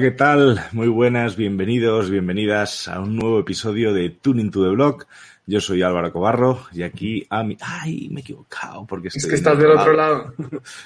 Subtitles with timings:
[0.00, 0.60] Hola, ¿qué tal?
[0.72, 5.04] Muy buenas, bienvenidos, bienvenidas a un nuevo episodio de Tuning to the Blog.
[5.44, 7.58] Yo soy Álvaro Cobarro y aquí a mi...
[7.60, 8.86] ¡Ay, me he equivocado!
[8.86, 10.32] Porque Es estoy que estás del otro lado.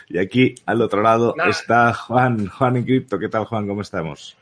[0.08, 1.48] Y aquí al otro lado Nada.
[1.48, 3.16] está Juan, Juan en Cripto.
[3.16, 3.68] ¿Qué tal, Juan?
[3.68, 4.36] ¿Cómo estamos?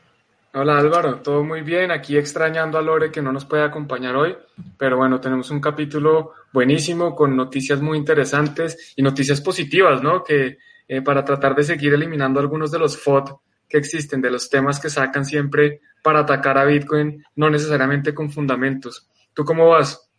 [0.55, 1.91] Hola Álvaro, todo muy bien.
[1.91, 4.35] Aquí extrañando a Lore que no nos puede acompañar hoy,
[4.75, 10.23] pero bueno, tenemos un capítulo buenísimo con noticias muy interesantes y noticias positivas, ¿no?
[10.23, 13.33] Que eh, para tratar de seguir eliminando algunos de los FOD
[13.73, 18.29] que existen, de los temas que sacan siempre para atacar a Bitcoin, no necesariamente con
[18.29, 19.09] fundamentos.
[19.33, 20.11] ¿Tú cómo vas?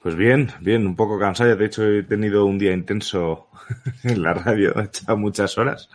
[0.00, 1.54] Pues bien, bien, un poco cansado.
[1.54, 3.46] De hecho, he tenido un día intenso
[4.02, 5.88] en la radio, he echado muchas horas.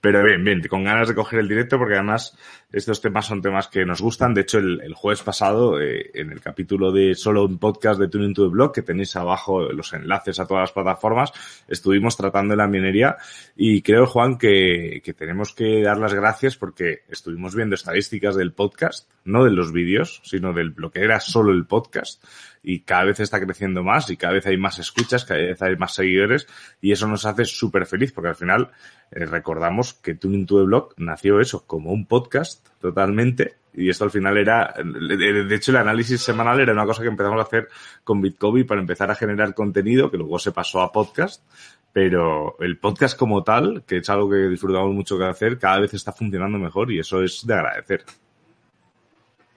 [0.00, 2.36] Pero bien, bien, con ganas de coger el directo porque además
[2.72, 4.34] estos temas son temas que nos gustan.
[4.34, 8.08] De hecho, el, el jueves pasado, eh, en el capítulo de solo un podcast de
[8.08, 11.32] Tuning to the Blog, que tenéis abajo los enlaces a todas las plataformas,
[11.66, 13.16] estuvimos tratando la minería
[13.56, 18.52] y creo, Juan, que, que tenemos que dar las gracias porque estuvimos viendo estadísticas del
[18.52, 22.22] podcast, no de los vídeos, sino del lo que era solo el podcast
[22.68, 25.76] y cada vez está creciendo más y cada vez hay más escuchas, cada vez hay
[25.76, 26.48] más seguidores
[26.80, 28.70] y eso nos hace súper feliz porque al final
[29.10, 34.04] eh, recordamos que Tuning to the Blog nació eso como un podcast totalmente y esto
[34.04, 37.68] al final era, de hecho el análisis semanal era una cosa que empezamos a hacer
[38.04, 41.42] con Bitcoin para empezar a generar contenido que luego se pasó a podcast
[41.96, 45.94] pero el podcast como tal, que es algo que disfrutamos mucho de hacer, cada vez
[45.94, 48.04] está funcionando mejor y eso es de agradecer.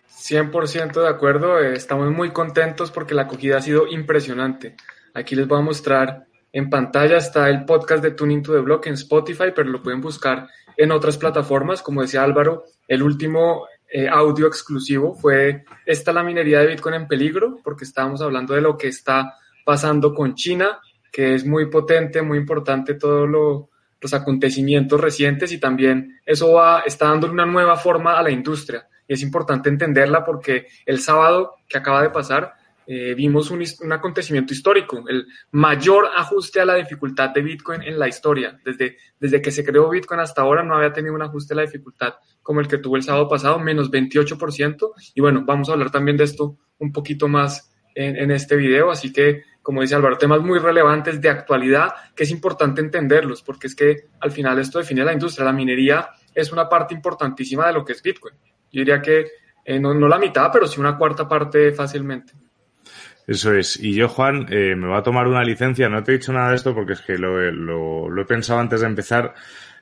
[0.10, 4.78] 100% de acuerdo, eh, estamos muy contentos porque la acogida ha sido impresionante.
[5.14, 8.88] Aquí les voy a mostrar en pantalla, está el podcast de Tuning to the Block
[8.88, 11.82] en Spotify, pero lo pueden buscar en otras plataformas.
[11.82, 17.08] Como decía Álvaro, el último eh, audio exclusivo fue esta la minería de Bitcoin en
[17.08, 20.80] peligro, porque estábamos hablando de lo que está pasando con China,
[21.12, 23.70] que es muy potente, muy importante todo lo,
[24.02, 28.88] los acontecimientos recientes y también eso va, está dando una nueva forma a la industria.
[29.08, 32.54] Y es importante entenderla porque el sábado que acaba de pasar
[32.92, 33.62] eh, vimos un,
[33.92, 38.60] acontecimiento histórico, el mayor ajuste a la dificultad de Bitcoin en la historia.
[38.66, 41.62] Desde, desde que se creó Bitcoin hasta ahora no había tenido un ajuste a la
[41.62, 44.94] dificultad como el que tuvo el sábado pasado, menos 28%.
[45.14, 48.90] Y bueno, vamos a hablar también de esto un poquito más en, en este video.
[48.90, 53.68] Así que, como dice Álvaro, temas muy relevantes de actualidad que es importante entenderlos porque
[53.68, 55.46] es que al final esto define la industria.
[55.46, 58.34] La minería es una parte importantísima de lo que es Bitcoin.
[58.72, 59.28] Yo diría que
[59.64, 62.49] eh, no, no la mitad, pero sí una cuarta parte fácilmente.
[63.30, 63.78] Eso es.
[63.80, 65.88] Y yo, Juan, eh, me va a tomar una licencia.
[65.88, 68.60] No te he dicho nada de esto porque es que lo, lo- lo he pensado
[68.60, 69.34] antes de empezar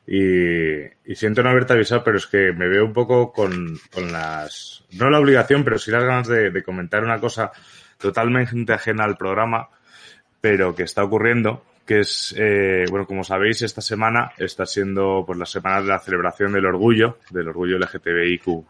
[0.06, 4.84] y, siento no haberte avisado, pero es que me veo un poco con, con las...
[4.94, 7.52] No la obligación, pero sí las ganas de, de comentar una cosa
[7.97, 9.69] totalmente ajena al programa,
[10.41, 15.40] pero que está ocurriendo, que es, eh, bueno, como sabéis, esta semana está siendo pues
[15.40, 18.66] la semana de la celebración del orgullo, del orgullo LGTBIQ+.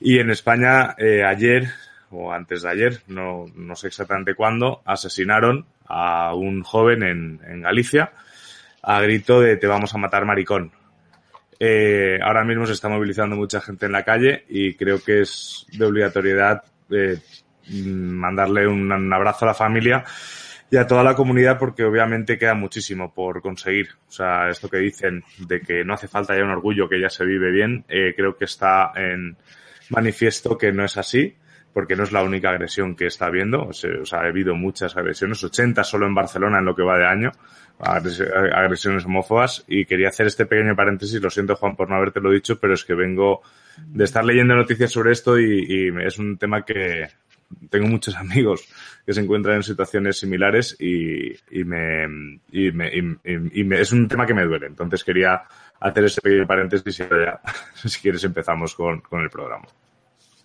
[0.00, 1.68] Y en España, eh, ayer,
[2.12, 7.62] o antes de ayer, no, no sé exactamente cuándo, asesinaron a un joven en, en
[7.62, 8.12] Galicia
[8.82, 10.72] a grito de te vamos a matar maricón.
[11.58, 15.66] Eh, ahora mismo se está movilizando mucha gente en la calle y creo que es
[15.72, 17.18] de obligatoriedad eh,
[17.84, 20.04] mandarle un, un abrazo a la familia
[20.72, 23.90] y a toda la comunidad porque obviamente queda muchísimo por conseguir.
[24.08, 27.10] O sea, esto que dicen de que no hace falta ya un orgullo, que ya
[27.10, 29.36] se vive bien, eh, creo que está en
[29.90, 31.36] manifiesto que no es así,
[31.72, 33.66] porque no es la única agresión que está habiendo.
[33.66, 37.06] O sea, ha habido muchas agresiones, 80 solo en Barcelona en lo que va de
[37.06, 37.32] año,
[37.78, 39.64] agresiones homófobas.
[39.66, 42.74] Y quería hacer este pequeño paréntesis, lo siento Juan por no haberte lo dicho, pero
[42.74, 43.42] es que vengo
[43.78, 47.08] de estar leyendo noticias sobre esto y, es un tema que
[47.70, 48.68] tengo muchos amigos
[49.04, 52.04] que se encuentran en situaciones similares y, y, me,
[52.52, 54.66] y, me, y, me, es un tema que me duele.
[54.66, 55.42] Entonces quería
[55.80, 57.40] hacer ese pequeño paréntesis y ya,
[57.74, 59.66] si quieres empezamos con el programa.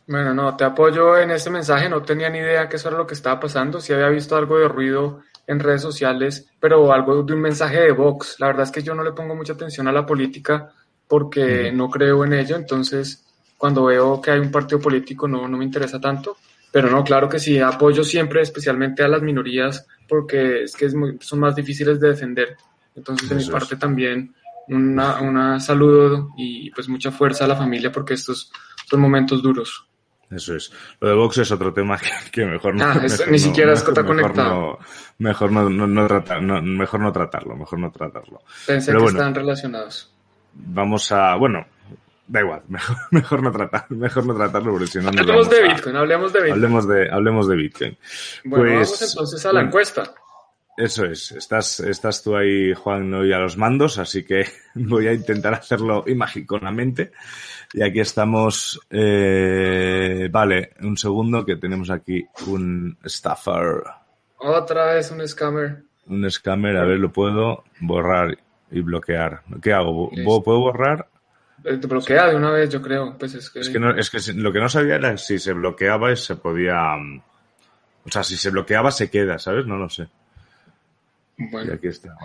[0.07, 1.89] Bueno, no, te apoyo en este mensaje.
[1.89, 3.81] No tenía ni idea que eso era lo que estaba pasando.
[3.81, 7.91] Sí había visto algo de ruido en redes sociales, pero algo de un mensaje de
[7.91, 8.37] Vox.
[8.39, 10.71] La verdad es que yo no le pongo mucha atención a la política
[11.07, 12.55] porque no creo en ello.
[12.55, 13.25] Entonces,
[13.57, 16.37] cuando veo que hay un partido político, no, no me interesa tanto.
[16.71, 20.95] Pero no, claro que sí, apoyo siempre, especialmente a las minorías, porque es que es
[21.21, 22.55] son más difíciles de defender.
[22.95, 24.33] Entonces, de mi parte también,
[24.69, 28.51] un saludo y pues mucha fuerza a la familia, porque estos
[28.89, 29.87] son momentos duros.
[30.29, 30.71] Eso es.
[30.99, 31.99] Lo de Vox es otro tema
[32.31, 32.85] que, mejor no.
[32.85, 34.79] Ah, ni siquiera está conectado.
[35.19, 38.41] mejor no, no, tratar, mejor no tratarlo, mejor no tratarlo.
[38.65, 40.13] Pensé que están relacionados.
[40.53, 41.65] Vamos a, bueno,
[42.27, 45.95] da igual, mejor, mejor no tratar, mejor no tratarlo porque si no Hablemos de Bitcoin,
[45.95, 46.63] hablemos de Bitcoin.
[46.63, 47.97] Hablemos de, hablemos de Bitcoin.
[48.43, 50.13] Bueno, pues, vamos entonces a la encuesta.
[50.77, 54.45] Eso es, estás, estás tú ahí, Juan, hoy a los mandos, así que
[54.75, 57.11] voy a intentar hacerlo imagiconamente.
[57.73, 63.83] Y aquí estamos, eh, vale, un segundo que tenemos aquí un staffer.
[64.37, 65.81] Otra vez un scammer.
[66.05, 68.37] Un scammer, a ver, lo puedo borrar
[68.69, 69.41] y bloquear.
[69.59, 70.11] ¿Qué hago?
[70.43, 71.07] ¿Puedo borrar?
[71.63, 73.17] Eh, te bloquea de una vez, yo creo.
[73.17, 73.61] Pues es que...
[73.61, 76.35] Es que, no, es que lo que no sabía era si se bloqueaba y se
[76.35, 76.95] podía...
[76.95, 77.19] Mm,
[78.05, 79.65] o sea, si se bloqueaba se queda, ¿sabes?
[79.65, 80.07] No lo sé.
[81.37, 82.15] Bueno, aquí está.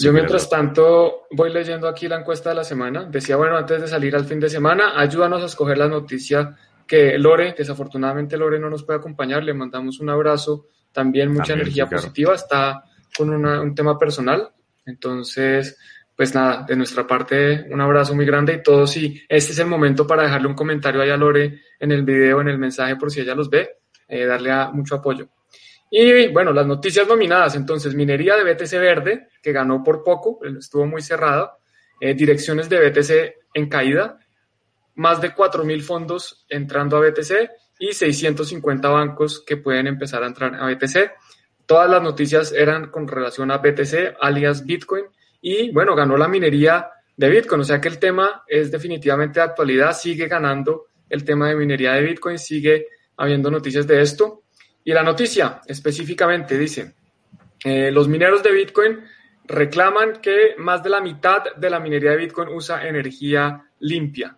[0.00, 3.04] Yo mientras tanto voy leyendo aquí la encuesta de la semana.
[3.04, 6.56] Decía, bueno, antes de salir al fin de semana, ayúdanos a escoger la noticia
[6.90, 11.86] que Lore, desafortunadamente Lore no nos puede acompañar, le mandamos un abrazo, también mucha energía
[11.86, 12.82] positiva, está
[13.16, 14.50] con un tema personal,
[14.84, 15.78] entonces,
[16.16, 19.68] pues nada, de nuestra parte un abrazo muy grande y todos, y este es el
[19.68, 23.12] momento para dejarle un comentario ahí a Lore en el video, en el mensaje, por
[23.12, 23.70] si ella los ve,
[24.08, 25.28] eh, darle mucho apoyo.
[25.90, 30.86] Y bueno, las noticias nominadas, entonces, minería de BTC Verde, que ganó por poco, estuvo
[30.86, 31.58] muy cerrado,
[32.00, 34.18] eh, direcciones de BTC en caída,
[34.94, 37.50] más de 4.000 fondos entrando a BTC
[37.80, 41.10] y 650 bancos que pueden empezar a entrar a BTC.
[41.66, 45.06] Todas las noticias eran con relación a BTC, alias Bitcoin,
[45.40, 49.46] y bueno, ganó la minería de Bitcoin, o sea que el tema es definitivamente de
[49.46, 54.39] actualidad, sigue ganando el tema de minería de Bitcoin, sigue habiendo noticias de esto.
[54.84, 56.94] Y la noticia específicamente dice,
[57.64, 59.00] eh, los mineros de Bitcoin
[59.44, 64.36] reclaman que más de la mitad de la minería de Bitcoin usa energía limpia.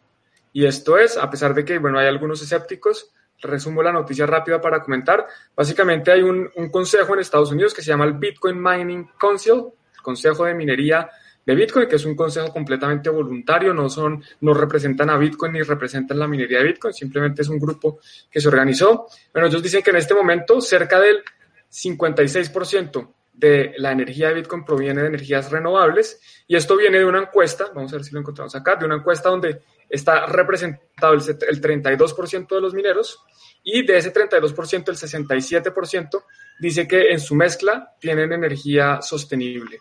[0.53, 4.61] Y esto es, a pesar de que, bueno, hay algunos escépticos, resumo la noticia rápida
[4.61, 5.27] para comentar.
[5.57, 9.65] Básicamente hay un, un consejo en Estados Unidos que se llama el Bitcoin Mining Council,
[9.95, 11.11] el Consejo de Minería
[11.45, 15.63] de Bitcoin, que es un consejo completamente voluntario, no son, no representan a Bitcoin ni
[15.63, 17.99] representan la minería de Bitcoin, simplemente es un grupo
[18.31, 19.07] que se organizó.
[19.33, 21.23] Bueno, ellos dicen que en este momento cerca del
[21.71, 27.21] 56% de la energía de Bitcoin proviene de energías renovables y esto viene de una
[27.21, 31.21] encuesta, vamos a ver si lo encontramos acá, de una encuesta donde está representado el,
[31.49, 33.25] el 32% de los mineros
[33.65, 36.25] y de ese 32% el 67%
[36.61, 39.79] dice que en su mezcla tienen energía sostenible.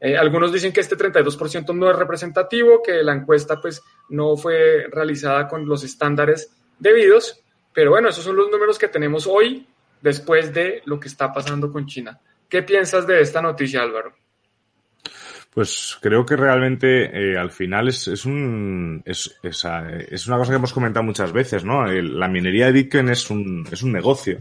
[0.00, 4.86] Eh, algunos dicen que este 32% no es representativo, que la encuesta pues no fue
[4.90, 7.42] realizada con los estándares debidos,
[7.74, 9.66] pero bueno, esos son los números que tenemos hoy
[10.00, 12.18] después de lo que está pasando con China.
[12.48, 14.14] ¿Qué piensas de esta noticia, Álvaro?
[15.52, 19.66] Pues creo que realmente eh, al final es, es un es, es,
[20.08, 21.84] es, una cosa que hemos comentado muchas veces, ¿no?
[21.86, 24.40] la minería de Bitcoin es un, es un negocio.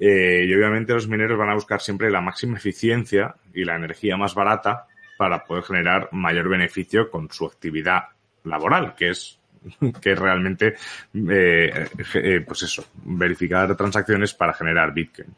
[0.00, 4.16] Eh, y obviamente los mineros van a buscar siempre la máxima eficiencia y la energía
[4.16, 4.86] más barata
[5.16, 8.04] para poder generar mayor beneficio con su actividad
[8.42, 9.38] laboral, que es
[10.00, 10.74] que realmente,
[11.14, 15.28] eh, eh, pues eso, verificar transacciones para generar Bitcoin.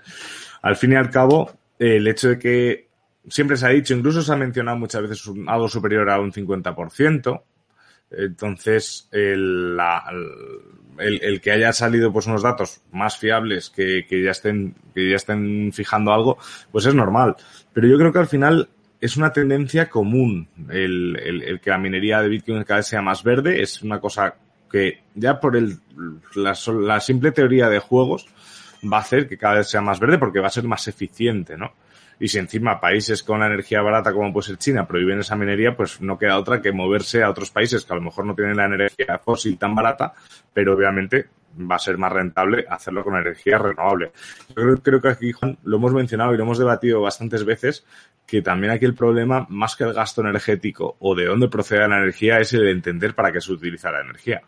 [0.63, 2.89] Al fin y al cabo, el hecho de que
[3.29, 7.43] siempre se ha dicho, incluso se ha mencionado muchas veces algo superior a un 50%,
[8.11, 10.05] entonces la,
[10.99, 15.17] el, que haya salido pues unos datos más fiables que, que ya estén que ya
[15.17, 16.39] estén fijando algo
[16.73, 17.37] pues es normal
[17.73, 18.69] pero yo creo que al final
[19.01, 23.03] es una tendencia común el, el, el que la minería de Bitcoin cada vez sea
[23.03, 24.35] más verde es una cosa
[24.71, 25.79] que ya por el,
[26.35, 28.27] la, la simple teoría de juegos
[28.93, 31.57] va a hacer que cada vez sea más verde porque va a ser más eficiente,
[31.57, 31.73] ¿no?
[32.19, 35.77] Y si encima países con la energía barata como puede ser China prohíben esa minería,
[35.77, 38.57] pues no queda otra que moverse a otros países que a lo mejor no tienen
[38.57, 40.15] la energía fósil tan barata,
[40.53, 41.27] pero obviamente
[41.59, 44.13] va a ser más rentable hacerlo con energía renovable.
[44.49, 47.85] Yo creo, creo que aquí, Juan, lo hemos mencionado y lo hemos debatido bastantes veces,
[48.27, 51.99] que también aquí el problema, más que el gasto energético o de dónde procede la
[51.99, 54.43] energía, es el de entender para qué se utiliza la energía.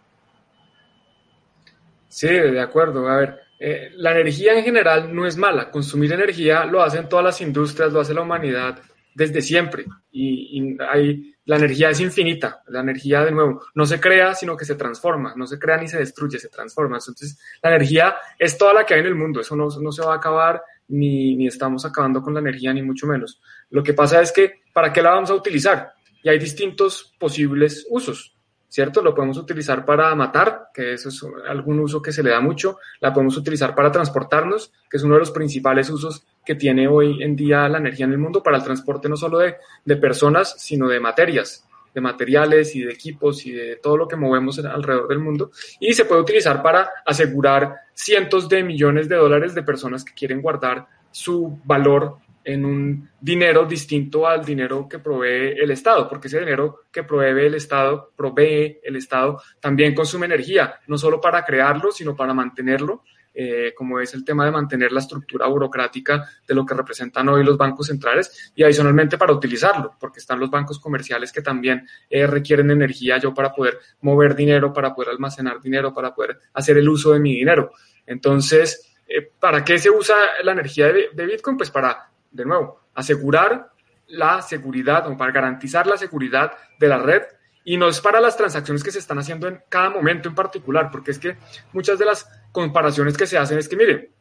[2.09, 3.09] Sí, de acuerdo.
[3.09, 5.71] A ver, eh, la energía en general no es mala.
[5.71, 8.81] Consumir energía lo hacen todas las industrias, lo hace la humanidad
[9.15, 9.85] desde siempre.
[10.12, 12.62] Y, hay, la energía es infinita.
[12.69, 15.35] La energía, de nuevo, no se crea, sino que se transforma.
[15.37, 16.99] No se crea ni se destruye, se transforma.
[16.99, 19.41] Entonces, la energía es toda la que hay en el mundo.
[19.41, 22.83] Eso no, no se va a acabar, ni, ni estamos acabando con la energía, ni
[22.83, 23.41] mucho menos.
[23.71, 25.93] Lo que pasa es que, ¿para qué la vamos a utilizar?
[26.23, 28.38] Y hay distintos posibles usos.
[28.69, 29.03] ¿Cierto?
[29.03, 32.79] Lo podemos utilizar para matar, que eso es algún uso que se le da mucho.
[33.01, 37.23] La podemos utilizar para transportarnos, que es uno de los principales usos que tiene hoy
[37.23, 40.55] en día la energía en el mundo para el transporte no solo de, de personas,
[40.59, 45.09] sino de materias, de materiales y de equipos y de todo lo que movemos alrededor
[45.09, 45.51] del mundo.
[45.81, 50.43] Y se puede utilizar para asegurar cientos de millones de dólares de personas que quieren
[50.43, 56.40] guardar su valor en un dinero distinto al dinero que provee el Estado, porque ese
[56.40, 61.93] dinero que provee el Estado, provee el Estado, también consume energía, no solo para crearlo,
[61.93, 66.64] sino para mantenerlo, eh, como es el tema de mantener la estructura burocrática de lo
[66.64, 71.31] que representan hoy los bancos centrales y adicionalmente para utilizarlo, porque están los bancos comerciales
[71.31, 76.14] que también eh, requieren energía yo para poder mover dinero, para poder almacenar dinero, para
[76.14, 77.73] poder hacer el uso de mi dinero.
[78.07, 81.59] Entonces, eh, ¿para qué se usa la energía de Bitcoin?
[81.59, 83.73] Pues para de nuevo, asegurar
[84.06, 87.23] la seguridad o para garantizar la seguridad de la red
[87.64, 90.90] y no es para las transacciones que se están haciendo en cada momento en particular,
[90.90, 91.37] porque es que
[91.73, 94.12] muchas de las comparaciones que se hacen es que, mire,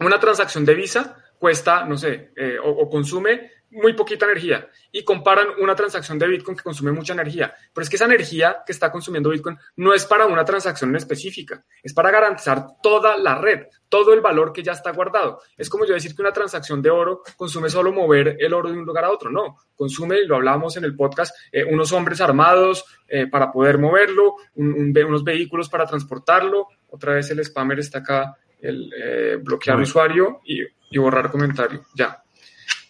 [0.00, 5.48] una transacción de Visa cuesta, no sé, eh, o, consume muy poquita energía y comparan
[5.60, 7.54] una transacción de Bitcoin que consume mucha energía.
[7.72, 11.64] Pero es que esa energía que está consumiendo Bitcoin no es para una transacción específica,
[11.82, 15.40] es para garantizar toda la red, todo el valor que ya está guardado.
[15.56, 18.78] Es como yo decir que una transacción de oro consume solo mover el oro de
[18.78, 19.30] un lugar a otro.
[19.30, 24.36] No, consume, lo hablamos en el podcast, eh, unos hombres armados eh, para poder moverlo,
[24.54, 26.68] unos vehículos para transportarlo.
[26.88, 31.82] Otra vez el spammer está acá, el eh, bloquear usuario y, y borrar comentario.
[31.94, 32.23] Ya.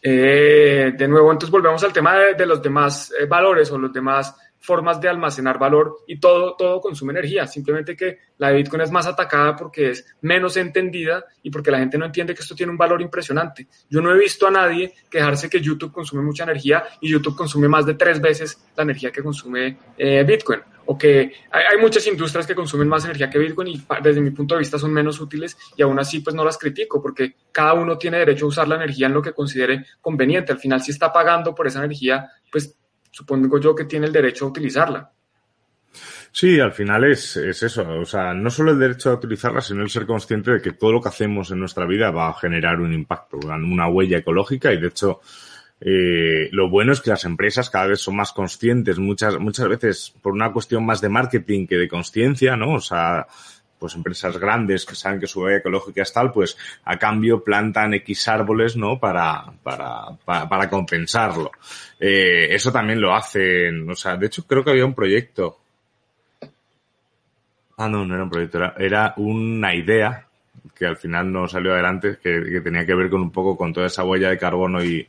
[0.06, 4.36] Eh, de nuevo, entonces volvemos al tema de, los demás eh, valores o los demás
[4.60, 7.46] formas de almacenar valor y todo, todo consume energía.
[7.46, 11.78] Simplemente que la de Bitcoin es más atacada porque es menos entendida y porque la
[11.78, 13.66] gente no entiende que esto tiene un valor impresionante.
[13.88, 17.68] Yo no he visto a nadie quejarse que YouTube consume mucha energía y YouTube consume
[17.68, 22.46] más de tres veces la energía que consume eh, Bitcoin o que hay, muchas industrias
[22.46, 25.56] que consumen más energía que Bitcoin y desde mi punto de vista son menos útiles
[25.76, 28.76] y aún así pues no las critico porque cada uno tiene derecho a usar la
[28.76, 30.52] energía en lo que considere conveniente.
[30.52, 32.76] Al final si está pagando por esa energía, pues
[33.10, 35.10] supongo yo que tiene el derecho a utilizarla.
[36.32, 37.88] Sí, al final es, es eso.
[38.00, 40.90] O sea, no solo el derecho a utilizarla, sino el ser consciente de que todo
[40.90, 44.80] lo que hacemos en nuestra vida va a generar un impacto, una huella ecológica y
[44.80, 45.20] de hecho
[45.80, 50.14] eh, lo bueno es que las empresas cada vez son más conscientes, muchas, muchas veces
[50.22, 52.74] por una cuestión más de marketing que de conciencia, ¿no?
[52.74, 53.26] O sea,
[53.78, 57.92] pues empresas grandes que saben que su huella ecológica es tal, pues a cambio plantan
[57.94, 58.98] X árboles, ¿no?
[58.98, 61.50] Para, para, para, compensarlo.
[62.00, 65.58] Eh, eso también lo hacen, o sea, de hecho creo que había un proyecto.
[67.76, 70.28] Ah, no, no era un proyecto, era, era una idea
[70.74, 73.86] que al final no salió adelante, que, tenía que ver con un poco con toda
[73.86, 75.06] esa huella de carbono y,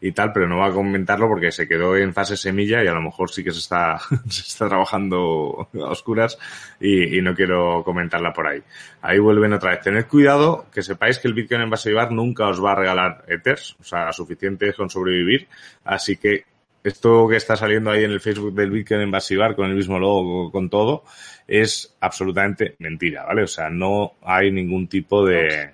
[0.00, 2.92] y tal, pero no va a comentarlo porque se quedó en fase semilla y a
[2.92, 6.38] lo mejor sí que se está, se está trabajando a oscuras
[6.80, 8.62] y, no quiero comentarla por ahí.
[9.02, 9.80] Ahí vuelven otra vez.
[9.80, 13.76] Tened cuidado, que sepáis que el Bitcoin en base nunca os va a regalar Ethers,
[13.80, 15.48] o sea, suficiente con sobrevivir,
[15.84, 16.44] así que
[16.84, 20.52] esto que está saliendo ahí en el Facebook del Bitcoin en con el mismo logo,
[20.52, 21.04] con todo,
[21.46, 23.42] es absolutamente mentira, ¿vale?
[23.42, 25.70] O sea, no hay ningún tipo de...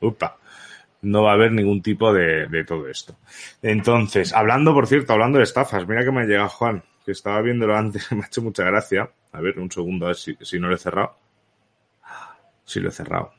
[0.00, 0.36] Upa
[1.04, 3.16] no va a haber ningún tipo de, de, todo esto.
[3.62, 7.40] Entonces, hablando, por cierto, hablando de estafas, mira que me ha llegado Juan, que estaba
[7.42, 9.10] viéndolo antes, me ha hecho mucha gracia.
[9.32, 11.16] A ver, un segundo, a ver si, si no lo he cerrado.
[12.64, 13.32] Sí lo he cerrado.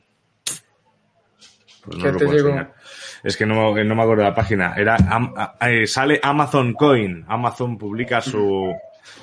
[1.84, 2.68] Pues no lo puedo
[3.22, 4.74] Es que no, no, me acuerdo de la página.
[4.76, 4.96] Era,
[5.62, 7.24] eh, sale Amazon Coin.
[7.28, 8.72] Amazon publica su,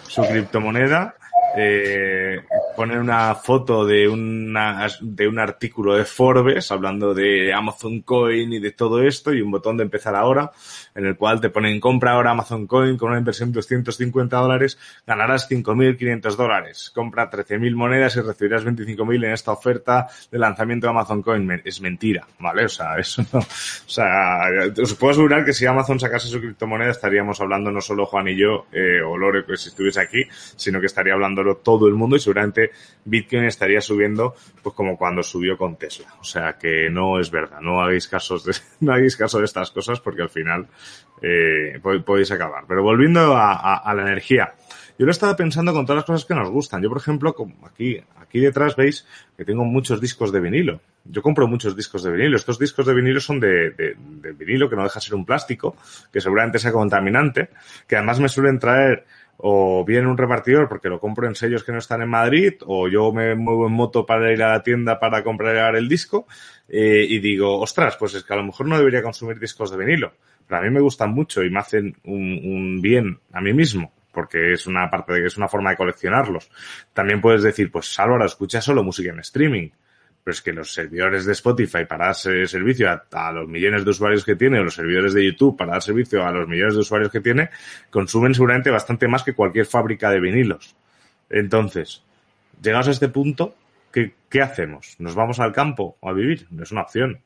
[0.08, 1.16] su criptomoneda
[1.56, 2.42] eh,
[2.76, 8.60] poner una foto de, una, de un artículo de Forbes hablando de Amazon Coin y
[8.60, 10.52] de todo esto y un botón de empezar ahora
[10.96, 14.78] en el cual te ponen compra ahora Amazon Coin con una inversión de 250 dólares,
[15.06, 16.92] ganarás 5.500 dólares.
[16.94, 21.62] Compra 13.000 monedas y recibirás 25.000 en esta oferta de lanzamiento de Amazon Coin.
[21.66, 22.66] Es mentira, ¿vale?
[22.66, 23.40] O sea, eso no.
[23.40, 24.50] O sea,
[24.82, 28.38] os puedo asegurar que si Amazon sacase su criptomoneda estaríamos hablando no solo Juan y
[28.38, 30.24] yo, eh, o Lore, que si estuviese aquí,
[30.56, 32.63] sino que estaría hablándolo todo el mundo y seguramente
[33.06, 36.08] Bitcoin estaría subiendo pues como cuando subió con Tesla.
[36.20, 39.72] O sea que no es verdad, no hagáis casos de, no hagáis caso de estas
[39.72, 40.68] cosas porque al final
[41.22, 42.66] eh, podéis acabar.
[42.68, 44.54] Pero volviendo a, la energía.
[44.98, 46.82] Yo lo he estado pensando con todas las cosas que nos gustan.
[46.82, 50.82] Yo, por ejemplo, aquí, aquí detrás veis que tengo muchos discos de vinilo.
[51.06, 52.36] Yo compro muchos discos de vinilo.
[52.36, 55.76] Estos discos de vinilo son de, de vinilo, que no deja ser un plástico,
[56.12, 57.50] que seguramente sea contaminante,
[57.88, 59.06] que además me suelen traer
[59.46, 62.88] o bien un repartidor porque lo compro en sellos que no están en Madrid, o
[62.88, 66.28] yo me muevo en moto para ir a la tienda para comprar el disco,
[66.70, 69.78] eh, y digo, ostras, pues es que a lo mejor no debería consumir discos de
[69.78, 70.14] vinilo.
[70.48, 73.92] Pero a mí me gustan mucho y me hacen un, un bien a mí mismo
[74.14, 76.50] porque es una parte de es una forma de coleccionarlos.
[76.94, 79.70] También puedes decir, pues Álvaro, escucha solo música en streaming.
[80.24, 84.24] Pero es que los servidores de Spotify para dar servicio a, los millones de usuarios
[84.24, 87.12] que tiene, o los servidores de YouTube para dar servicio a los millones de usuarios
[87.12, 87.50] que tiene,
[87.90, 90.76] consumen seguramente bastante más que cualquier fábrica de vinilos.
[91.30, 92.04] Entonces,
[92.62, 93.56] llegados a este punto,
[93.92, 94.96] ¿qué, qué hacemos?
[95.00, 96.48] ¿Nos vamos al campo a vivir?
[96.52, 97.20] No es una opción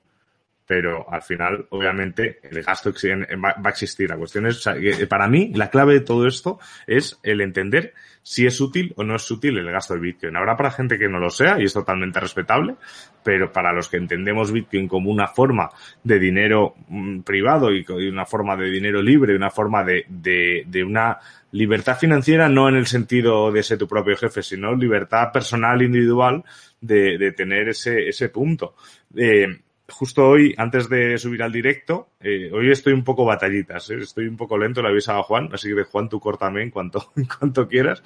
[0.68, 4.10] pero al final, obviamente, el gasto va a existir.
[4.10, 4.68] La cuestión es,
[5.10, 9.16] para mí, la clave de todo esto es el entender si es útil o no
[9.16, 10.36] es útil el gasto de Bitcoin.
[10.36, 12.76] Habrá para gente que no lo sea y es totalmente respetable,
[13.24, 15.70] pero para los que entendemos Bitcoin como una forma
[16.04, 20.84] de dinero mm, privado y una forma de dinero libre, una forma de, de, de
[20.84, 21.18] una
[21.54, 26.44] libertad financiera, no en el sentido de ser tu propio jefe, sino libertad personal, individual,
[26.82, 28.76] de, de tener ese, ese punto.
[29.16, 29.48] Eh,
[29.90, 33.98] justo hoy, antes de subir al directo, eh, hoy estoy un poco batallitas, ¿eh?
[34.02, 36.72] estoy un poco lento, le avisaba a Juan, así que de Juan tú córtame en
[36.72, 38.04] cuanto, en cuanto quieras.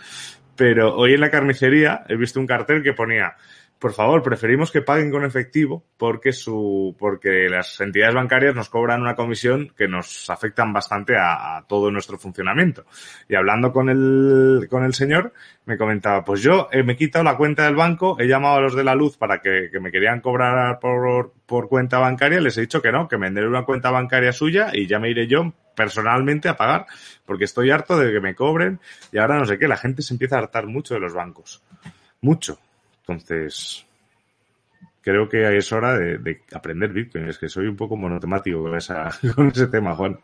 [0.62, 3.36] Pero hoy en la carnicería he visto un cartel que ponía
[3.80, 9.01] por favor, preferimos que paguen con efectivo porque su, porque las entidades bancarias nos cobran
[9.01, 12.86] una comisión que nos afectan bastante a, todo nuestro funcionamiento.
[13.27, 15.34] Y hablando con el, con el señor,
[15.65, 18.62] me comentaba, pues yo eh, me he quitado la cuenta del banco, he llamado a
[18.62, 22.56] los de la luz para que, que me querían cobrar por, por cuenta bancaria, les
[22.60, 25.25] he dicho que no, que me den una cuenta bancaria suya y ya me iré
[25.25, 26.86] yo personalmente a pagar,
[27.25, 28.80] porque estoy harto de que me cobren
[29.12, 31.62] y ahora no sé qué, la gente se empieza a hartar mucho de los bancos.
[32.22, 32.60] Mucho.
[33.00, 33.86] Entonces,
[35.01, 37.27] creo que es hora de, aprender Bitcoin.
[37.27, 38.79] Es que soy un poco monotemático con,
[39.36, 40.20] con ese tema, Juan.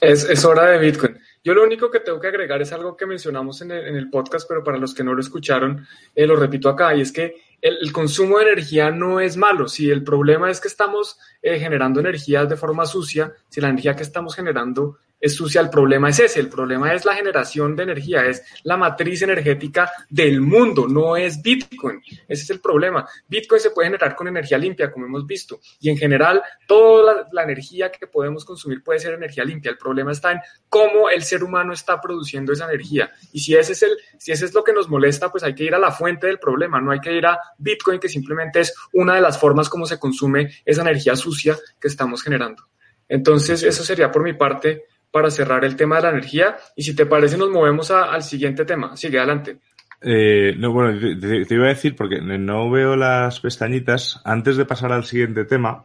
[0.00, 1.18] Es, es, hora de Bitcoin.
[1.42, 4.62] Yo lo único que tengo que agregar es algo que mencionamos en el, podcast, pero
[4.62, 8.38] para los que no lo escucharon, eh, lo repito acá, y es que el, consumo
[8.38, 9.68] de energía no es malo.
[9.68, 13.96] Si el problema es que estamos eh, generando energía de forma sucia, si la energía
[13.96, 17.82] que estamos generando es sucia, el problema es ese, el problema es la generación de
[17.82, 22.00] energía, es la matriz energética del mundo, no es Bitcoin.
[22.26, 23.06] Ese es el problema.
[23.28, 27.42] Bitcoin se puede generar con energía limpia, como hemos visto, y en general toda la,
[27.42, 29.70] energía que podemos consumir puede ser energía limpia.
[29.70, 33.10] El problema está en cómo el ser humano está produciendo esa energía.
[33.32, 35.64] Y si ese es el, si ese es lo que nos molesta, pues hay que
[35.64, 38.74] ir a la fuente del problema, no hay que ir a Bitcoin, que simplemente es
[38.92, 42.64] una de las formas como se consume esa energía sucia que estamos generando.
[43.08, 46.56] Entonces, eso sería por mi parte para cerrar el tema de la energía.
[46.76, 48.96] Y si te parece, nos movemos al siguiente tema.
[48.96, 49.58] Sigue adelante.
[50.02, 54.92] Eh, no, bueno, te, iba a decir, porque no veo las pestañitas, antes de pasar
[54.92, 55.84] al siguiente tema,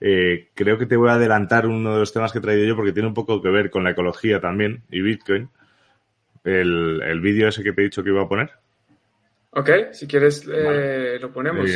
[0.00, 2.76] eh, creo que te voy a adelantar uno de los temas que he traído yo,
[2.76, 5.48] porque tiene un poco que ver con la ecología también y Bitcoin.
[6.42, 8.50] El, el vídeo ese que te he dicho que iba a poner.
[9.56, 11.70] Ok, si quieres eh, lo ponemos.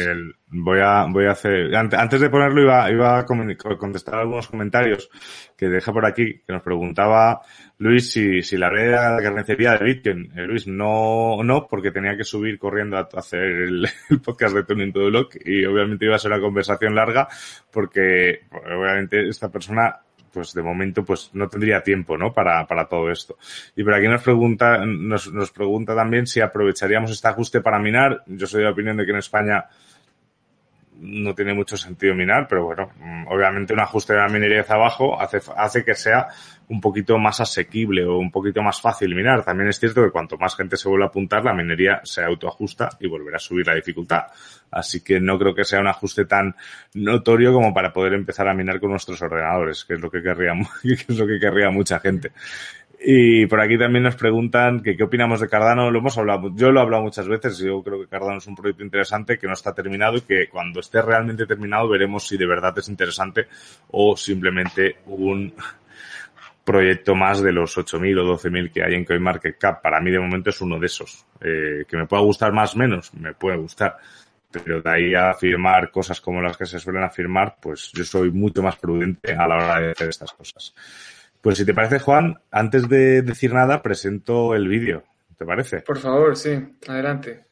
[0.49, 5.09] voy a voy a hacer antes de ponerlo iba iba a contestar algunos comentarios
[5.57, 7.41] que deja por aquí que nos preguntaba
[7.79, 10.33] Luis si, si la red era la carnicería de Bitcoin.
[10.37, 13.87] Eh, Luis no no porque tenía que subir corriendo a, hacer el,
[14.25, 17.29] podcast de Tuning to Block y obviamente iba a ser una conversación larga
[17.71, 20.01] porque obviamente esta persona
[20.33, 22.33] pues de momento pues no tendría tiempo, ¿no?
[22.33, 23.37] Para, para todo esto.
[23.77, 28.23] Y por aquí nos pregunta, nos, nos pregunta también si aprovecharíamos este ajuste para minar.
[28.27, 29.67] Yo soy de la opinión de que en España
[31.01, 34.75] no tiene mucho sentido minar, pero bueno, mm, obviamente un ajuste de la minería hacia
[34.75, 36.29] abajo hace, hace que sea
[36.69, 39.45] un poquito más asequible o un poquito más fácil minar.
[39.45, 42.91] También es cierto que cuanto más gente se vuelva a apuntar, la minería se autoajusta
[43.01, 44.25] y volverá a subir la dificultad.
[44.71, 46.55] Así que no creo que sea un ajuste tan
[46.95, 50.33] notorio como para poder empezar a minar con nuestros ordenadores, que es lo que que
[50.93, 52.33] es lo que querría mucha gente.
[53.01, 55.91] Y por aquí también nos preguntan que qué opinamos de Cardano.
[55.91, 57.59] Lo hemos hablado, yo lo he hablado muchas veces.
[57.59, 60.81] Yo creo que Cardano es un proyecto interesante que no está terminado y que cuando
[60.81, 63.47] esté realmente terminado veremos si de verdad es interesante
[63.93, 65.55] o simplemente un
[66.65, 69.81] proyecto más de los 8.000 o 12.000 que hay en CoinMarketCap.
[69.81, 71.25] Para mí de momento es uno de esos.
[71.41, 73.97] Eh, que me pueda gustar más o menos, me puede gustar.
[74.51, 78.31] Pero de ahí a afirmar cosas como las que se suelen afirmar, pues yo soy
[78.33, 80.75] mucho más prudente a la hora de hacer estas cosas.
[81.41, 85.05] Pues si te parece, Juan, antes de decir nada, presento el vídeo.
[85.37, 85.81] ¿Te parece?
[85.83, 87.45] Por favor, sí, adelante.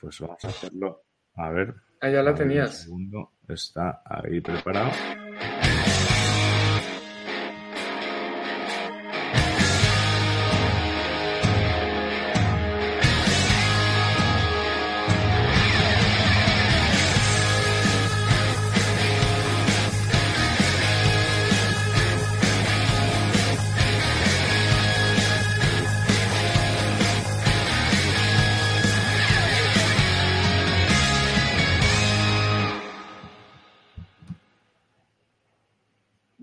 [0.00, 1.02] Pues vamos a hacerlo.
[1.36, 1.74] A ver.
[2.00, 2.82] Allá la tenías.
[2.82, 3.32] segundo.
[3.48, 4.90] Está ahí preparado.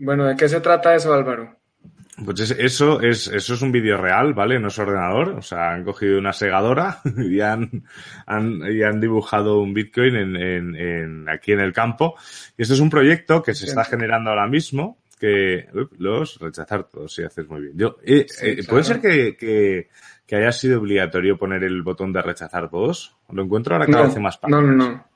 [0.10, 1.56] Bueno, ¿de qué se trata eso, Álvaro?
[2.26, 4.60] Pues eso es, eso es un vídeo real, ¿vale?
[4.60, 5.36] No es ordenador.
[5.38, 7.84] O sea, han cogido una segadora y han,
[8.28, 12.16] y han dibujado un Bitcoin en, en, aquí en el campo.
[12.58, 15.68] Y esto es un proyecto que se está generando ahora mismo, que
[16.00, 17.78] los rechazar todos, si haces muy bien.
[17.78, 22.68] Yo, eh, eh, ¿Puede ser que, que, haya sido obligatorio poner el botón de rechazar
[22.72, 23.16] todos?
[23.30, 24.56] Lo encuentro ahora cada vez más fácil.
[24.56, 25.09] No, no, no.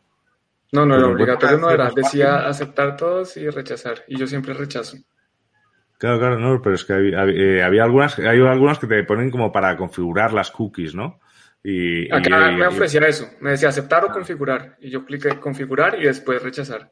[0.74, 1.92] No, no, no, obligatorio no era.
[1.96, 4.04] Decía aceptar todos y rechazar.
[4.08, 4.98] Y yo siempre rechazo.
[6.00, 9.30] Claro, claro, no, pero es que había, eh, había algunas, hay algunas que te ponen
[9.30, 11.20] como para configurar las cookies, ¿no?
[11.64, 14.12] Y, Acá me ofrecía eso, me decía aceptar o ah.
[14.12, 16.92] configurar, y yo cliqué configurar y después rechazar.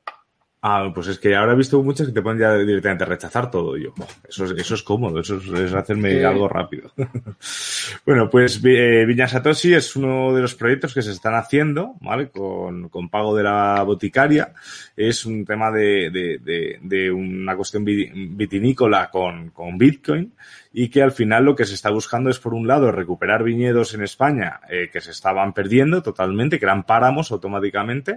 [0.63, 3.49] Ah, pues es que ahora he visto muchas que te ponen ya directamente a rechazar
[3.49, 3.75] todo.
[3.75, 3.93] Y yo,
[4.29, 6.91] eso, es, eso es cómodo, eso es, hacerme algo rápido.
[8.05, 12.29] bueno, pues eh, Viña Satoshi es uno de los proyectos que se están haciendo, ¿vale?
[12.29, 14.53] Con, con pago de la boticaria.
[14.95, 20.31] Es un tema de, de, de, una cuestión vitinícola con, con Bitcoin
[20.73, 23.95] y que al final lo que se está buscando es, por un lado, recuperar viñedos
[23.95, 28.15] en España eh, que se estaban perdiendo totalmente, que eran páramos automáticamente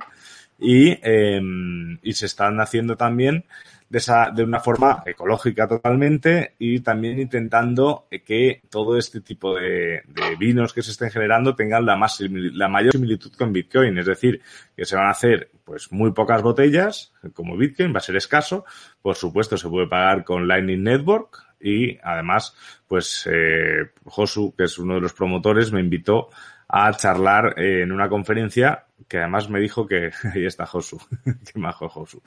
[0.59, 3.45] y, em, y se están haciendo también
[3.89, 10.03] de, esa, de una forma ecológica totalmente y también intentando que todo este tipo de,
[10.07, 13.97] de vinos que se estén generando tengan la, más, la mayor similitud con Bitcoin.
[13.99, 14.41] Es decir,
[14.77, 18.65] que se van a hacer pues muy pocas botellas, como Bitcoin, va a ser escaso.
[19.01, 22.55] Por supuesto, se puede pagar con Lightning Network y además,
[22.89, 26.29] pues eh, Josu, que es uno de los promotores, me invitó
[26.69, 31.89] a charlar en una conferencia que además me dijo que ahí está Josu, que majo
[31.89, 32.23] Josu.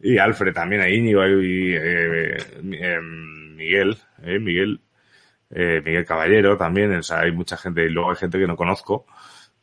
[0.00, 4.80] Y Alfred también, ahí Íñigo y eh, eh, Miguel, eh, Miguel,
[5.50, 8.56] eh, Miguel Caballero también, o sea, hay mucha gente y luego hay gente que no
[8.56, 9.06] conozco,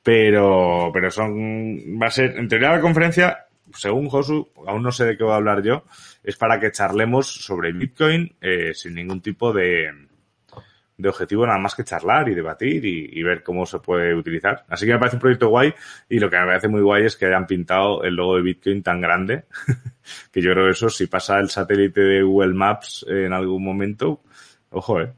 [0.04, 5.06] pero, pero son, va a ser, en teoría la conferencia, según Josu, aún no sé
[5.06, 5.84] de qué voy a hablar yo,
[6.24, 9.92] es para que charlemos sobre Bitcoin eh, sin ningún tipo de,
[11.02, 14.66] de objetivo nada más que charlar y debatir y, ver cómo se puede utilizar.
[14.70, 15.74] Así que me parece un proyecto guay
[16.10, 18.84] y lo que me parece muy guay es que hayan pintado el logo de Bitcoin
[18.84, 19.46] tan grande
[20.32, 24.22] que yo creo que eso si pasa el satélite de Google Maps en algún momento,
[24.70, 25.12] ojo, eh.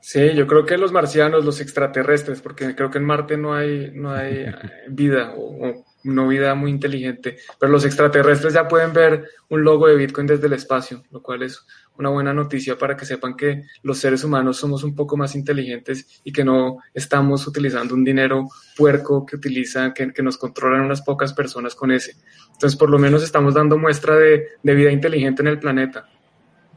[0.00, 3.90] Sí, yo creo que los marcianos, los extraterrestres, porque creo que en Marte no hay,
[3.94, 4.46] no hay
[4.88, 10.26] vida o vida muy inteligente, pero los extraterrestres ya pueden ver un logo de Bitcoin
[10.26, 11.64] desde el espacio, lo cual es
[11.96, 16.20] una buena noticia para que sepan que los seres humanos somos un poco más inteligentes
[16.24, 21.32] y que no estamos utilizando un dinero puerco que utilizan, que, nos controlan unas pocas
[21.32, 22.16] personas con ese.
[22.52, 26.08] Entonces, por lo menos estamos dando muestra de, de vida inteligente en el planeta.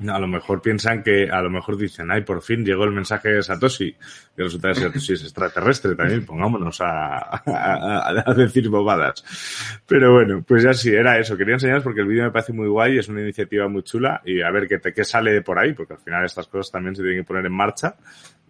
[0.08, 3.30] A lo mejor piensan que, a lo mejor dicen, ay, por fin llegó el mensaje
[3.30, 3.96] de Satoshi.
[4.38, 9.24] Y resulta que Satoshi es extraterrestre también, pongámonos a, a, decir bobadas.
[9.88, 11.36] Pero bueno, pues ya sí, era eso.
[11.36, 14.42] Quería enseñaros porque el vídeo me parece muy guay, es una iniciativa muy chula y
[14.42, 17.02] a ver qué, qué sale de por ahí, porque al final estas cosas también se
[17.02, 17.96] tienen que poner en marcha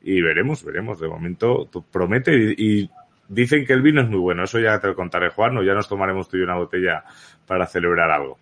[0.02, 1.00] y veremos, veremos.
[1.00, 2.90] De momento promete y,
[3.28, 4.44] dicen que el vino es muy bueno.
[4.44, 7.04] Eso ya te lo contaré, Juan, o ya nos tomaremos tú y una botella
[7.46, 8.38] para celebrar algo.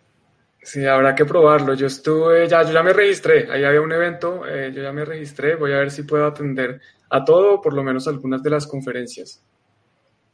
[0.65, 1.75] Sí, habrá que probarlo.
[1.75, 5.06] Yo estuve, ya, yo ya me registré, ahí había un evento, eh, yo ya me
[5.06, 8.65] registré, voy a ver si puedo atender a todo, por lo menos algunas de las
[8.65, 9.43] conferencias,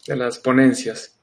[0.08, 1.20] de las ponencias.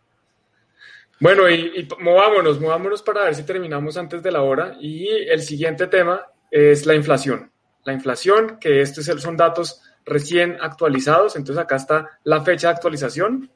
[1.21, 4.77] Bueno, y, movámonos, movámonos para ver si terminamos antes de la hora.
[4.79, 7.51] Y el siguiente tema es la inflación.
[7.85, 13.51] La inflación, que estos son datos recién actualizados, entonces acá está la fecha de actualización.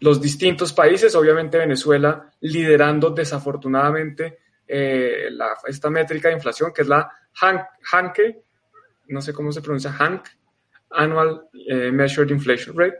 [0.00, 5.28] Los distintos países, obviamente Venezuela liderando desafortunadamente eh,
[5.66, 7.08] esta métrica de inflación, que es la
[7.40, 8.42] HANKE,
[9.08, 10.28] no sé cómo se pronuncia, HANK,
[10.90, 12.98] Annual eh, Measured Inflation Rate.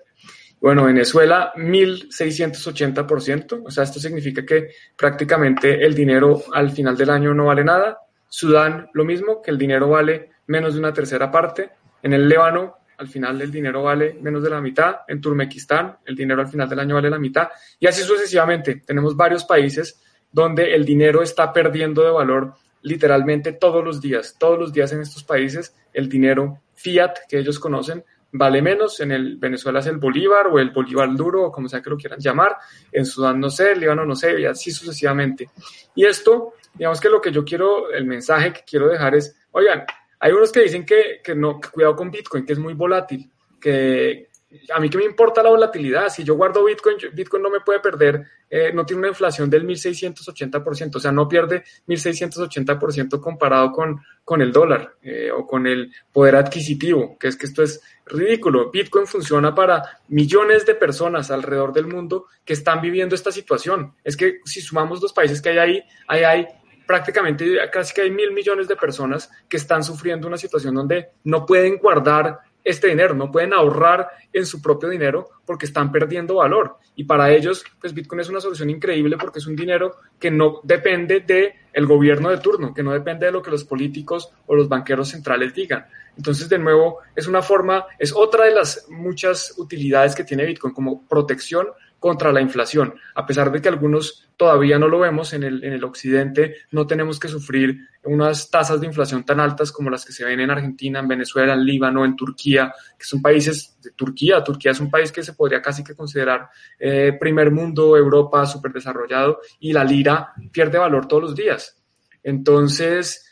[0.61, 7.35] Bueno, Venezuela, 1.680%, o sea, esto significa que prácticamente el dinero al final del año
[7.35, 7.99] no vale nada.
[8.29, 11.71] Sudán, lo mismo, que el dinero vale menos de una tercera parte.
[12.03, 14.97] En el Líbano, al final el dinero vale menos de la mitad.
[15.07, 17.49] En Turmequistán, el dinero al final del año vale la mitad.
[17.79, 18.83] Y así sucesivamente.
[18.87, 24.37] Tenemos varios países donde el dinero está perdiendo de valor literalmente todos los días.
[24.39, 29.13] Todos los días en estos países el dinero fiat que ellos conocen vale menos, en
[29.13, 32.21] el Venezuela es el bolívar o el bolívar duro o como sea que lo quieran
[32.21, 32.57] llamar,
[32.93, 35.49] en Sudán no sé, Líbano no sé, y así sucesivamente.
[35.95, 39.85] Y esto, digamos que lo que yo quiero, el mensaje que quiero dejar es, oigan,
[40.19, 43.31] hay unos que dicen que, que no, que cuidado con Bitcoin, que es muy volátil,
[43.61, 44.26] que,
[44.73, 47.81] a mí que me importa la volatilidad, si yo guardo Bitcoin, Bitcoin no me puede
[47.81, 54.01] perder, eh, no tiene una inflación del 1680%, o sea, no pierde 1680% comparado con,
[54.25, 58.71] con el dólar eh, o con el poder adquisitivo, que es que esto es ridículo.
[58.71, 63.95] Bitcoin funciona para millones de personas alrededor del mundo que están viviendo esta situación.
[64.05, 66.47] Es que si sumamos los países que hay ahí, ahí hay
[66.87, 71.45] prácticamente casi que hay mil millones de personas que están sufriendo una situación donde no
[71.45, 76.79] pueden guardar este dinero, no pueden ahorrar en su propio dinero porque están perdiendo valor.
[76.97, 80.61] Y para ellos, pues Bitcoin es una solución increíble porque es un dinero que no
[80.65, 84.57] depende del el gobierno de turno, que no depende de lo que los políticos o
[84.57, 85.87] los banqueros centrales digan.
[86.17, 90.75] Entonces, de nuevo, es una forma, es otra de las muchas utilidades que tiene Bitcoin
[90.75, 92.95] como protección contra la inflación.
[93.15, 96.87] A pesar de que algunos todavía no lo vemos en el, en el occidente, no
[96.87, 100.51] tenemos que sufrir unas tasas de inflación tan altas como las que se ven en
[100.51, 104.45] Argentina, en Venezuela, en Líbano, en Turquía, que son países de Turquía.
[104.45, 108.73] Turquía es un país que se podría casi que considerar eh, primer mundo, Europa, súper
[108.73, 111.83] desarrollado, y la lira pierde valor todos los días.
[112.23, 113.26] Entonces,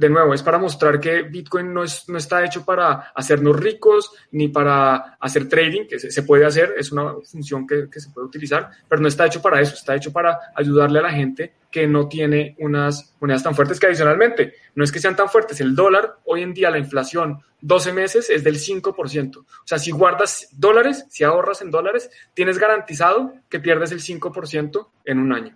[0.00, 4.10] de nuevo, es para mostrar que Bitcoin no, es, no está hecho para hacernos ricos
[4.32, 8.26] ni para hacer trading, que se, puede hacer, es una función que, que, se puede
[8.26, 11.86] utilizar, pero no está hecho para eso, está hecho para ayudarle a la gente que
[11.86, 15.76] no tiene unas monedas tan fuertes que adicionalmente, no es que sean tan fuertes, el
[15.76, 19.36] dólar, hoy en día la inflación 12 meses es del 5%.
[19.36, 24.88] O sea, si guardas dólares, si ahorras en dólares, tienes garantizado que pierdes el 5%
[25.04, 25.54] en un año.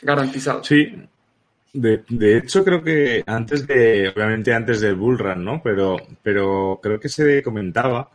[0.00, 0.64] Garantizado.
[0.64, 1.06] Sí,
[1.76, 5.62] de, de, hecho, creo que antes de, obviamente antes del bullrun, ¿no?
[5.62, 8.10] Pero, pero creo que se comentaba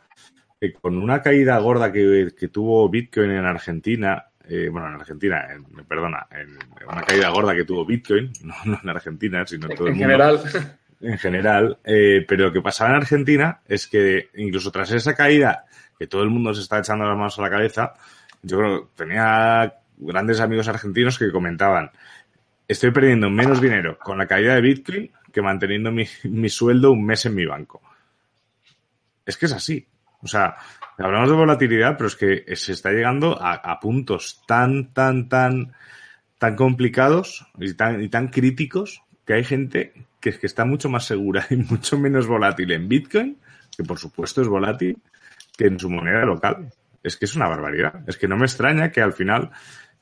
[0.59, 5.47] que con una caída gorda que, que tuvo Bitcoin en Argentina, eh, bueno, en Argentina,
[5.87, 9.87] perdona, en, una caída gorda que tuvo Bitcoin, no, no en Argentina, sino en todo
[9.87, 10.05] el mundo.
[10.07, 10.39] General.
[10.99, 11.77] En general.
[11.83, 15.65] Eh, pero lo que pasaba en Argentina es que incluso tras esa caída,
[15.97, 17.93] que todo el mundo se está echando las manos a la cabeza,
[18.43, 21.91] yo creo que tenía grandes amigos argentinos que comentaban,
[22.71, 27.05] estoy perdiendo menos dinero con la caída de Bitcoin que manteniendo mi, mi, sueldo un
[27.05, 27.81] mes en mi banco.
[29.25, 29.85] Es que es así.
[30.21, 30.55] O sea,
[30.97, 35.73] hablamos de volatilidad, pero es que se está llegando a, puntos tan, tan, tan,
[36.37, 41.05] tan complicados y tan, y tan críticos que hay gente que, que está mucho más
[41.05, 43.37] segura y mucho menos volátil en Bitcoin,
[43.75, 44.97] que por supuesto es volátil,
[45.57, 46.71] que en su moneda local.
[47.03, 48.03] Es que es una barbaridad.
[48.07, 49.51] Es que no me extraña que al final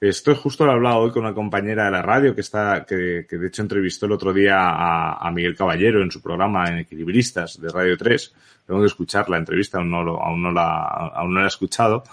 [0.02, 3.26] esto justo lo he hablado hoy con una compañera de la radio que está, que,
[3.30, 6.80] que de hecho entrevistó el otro día a, a, Miguel Caballero en su programa en
[6.80, 8.36] Equilibristas de Radio 3.
[8.66, 11.50] Tengo que escuchar la entrevista, aún no, lo, aún no, la, aún no la he
[11.50, 12.04] escuchado.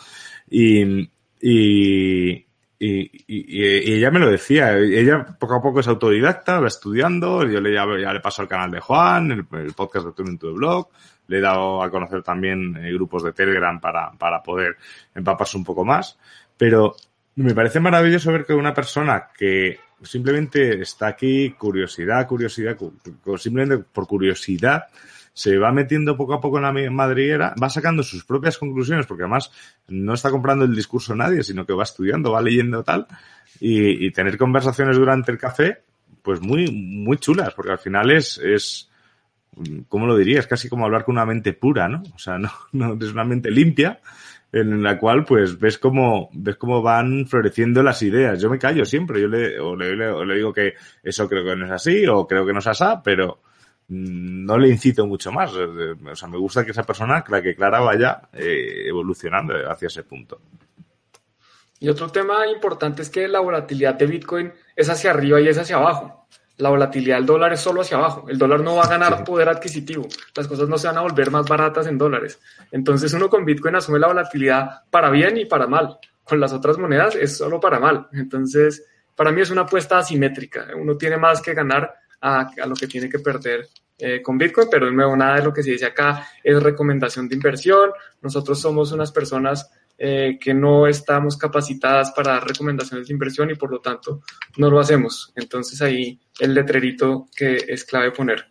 [0.50, 0.82] Y,
[1.40, 2.44] y,
[2.78, 7.60] y, y, ella me lo decía, ella poco a poco es autodidacta, va estudiando, yo
[7.60, 10.48] le, ya, ya le paso al canal de Juan, el, el podcast de Turning to
[10.48, 10.88] the Blog,
[11.28, 14.76] le he dado a conocer también eh, grupos de Telegram para, para poder
[15.14, 16.18] empaparse un poco más,
[16.56, 16.96] pero
[17.36, 22.76] me parece maravilloso ver que una persona que simplemente está aquí, curiosidad, curiosidad,
[23.36, 24.84] simplemente por curiosidad,
[25.32, 29.24] se va metiendo poco a poco en la madriguera, va sacando sus propias conclusiones, porque
[29.24, 29.52] además
[29.88, 33.06] no está comprando el discurso nadie, sino que va estudiando, va leyendo tal,
[33.60, 35.82] y, tener conversaciones durante el café,
[36.22, 38.90] pues muy, muy chulas, porque al final es, es,
[39.88, 40.46] ¿cómo lo dirías?
[40.46, 42.02] Casi como hablar con una mente pura, ¿no?
[42.14, 44.00] O sea, no, no es una mente limpia,
[44.52, 48.40] en la cual pues ves cómo ves cómo van floreciendo las ideas.
[48.40, 51.72] Yo me callo siempre, yo le, o le, digo que eso creo que no es
[51.72, 53.40] así o creo que no es así, pero
[53.88, 55.52] no le incito mucho más.
[55.52, 60.02] O sea, me gusta que esa persona, la que Clara, vaya eh, evolucionando hacia ese
[60.02, 60.40] punto.
[61.78, 65.58] Y otro tema importante es que la volatilidad de Bitcoin es hacia arriba y es
[65.58, 66.26] hacia abajo
[66.58, 68.26] la volatilidad del dólar es solo hacia abajo.
[68.28, 70.06] El dólar no va a ganar poder adquisitivo.
[70.34, 72.40] Las cosas no se van a volver más baratas en dólares.
[72.72, 75.98] Entonces uno con Bitcoin asume la volatilidad para bien y para mal.
[76.24, 78.08] Con las otras monedas es solo para mal.
[78.12, 80.66] Entonces, para mí es una apuesta asimétrica.
[80.76, 84.68] Uno tiene más que ganar a, a lo que tiene que perder eh, con Bitcoin,
[84.70, 87.90] pero de nuevo, nada de lo que se dice acá es recomendación de inversión.
[88.20, 93.54] Nosotros somos unas personas eh, que no estamos capacitadas para dar recomendaciones de inversión y
[93.54, 94.20] por lo tanto
[94.58, 95.32] no lo hacemos.
[95.34, 98.46] Entonces ahí el letrerito que es clave poner.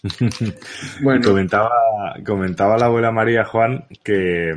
[1.02, 1.20] bueno.
[1.24, 1.70] comentaba,
[2.24, 4.54] comentaba la abuela María Juan que,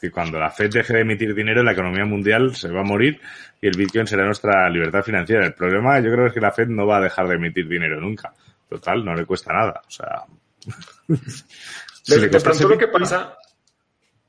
[0.00, 3.20] que, cuando la Fed deje de emitir dinero, la economía mundial se va a morir
[3.60, 5.46] y el Bitcoin será nuestra libertad financiera.
[5.46, 8.00] El problema yo creo es que la Fed no va a dejar de emitir dinero
[8.00, 8.32] nunca.
[8.68, 9.80] Total, no le cuesta nada.
[9.86, 10.24] O sea,
[12.06, 13.36] De, pronto lo que pasa,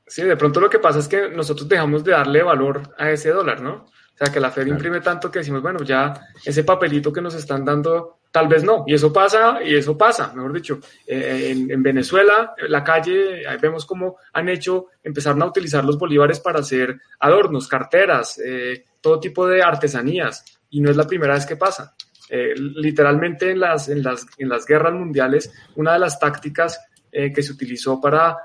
[0.06, 3.30] sí, de pronto lo que pasa es que nosotros dejamos de darle valor a ese
[3.30, 3.86] dólar, ¿no?
[4.22, 7.34] O sea, que la Fed imprime tanto que decimos, bueno, ya ese papelito que nos
[7.34, 8.84] están dando, tal vez no.
[8.86, 10.78] Y eso pasa, y eso pasa, mejor dicho.
[11.04, 15.98] Eh, en, Venezuela, en la calle, ahí vemos cómo han hecho, empezaron a utilizar los
[15.98, 20.44] bolívares para hacer adornos, carteras, eh, todo tipo de artesanías.
[20.70, 21.96] Y no es la primera vez que pasa.
[22.30, 26.78] Eh, literalmente en las, en, las, en las guerras mundiales, una de las tácticas
[27.10, 28.38] que se utilizó para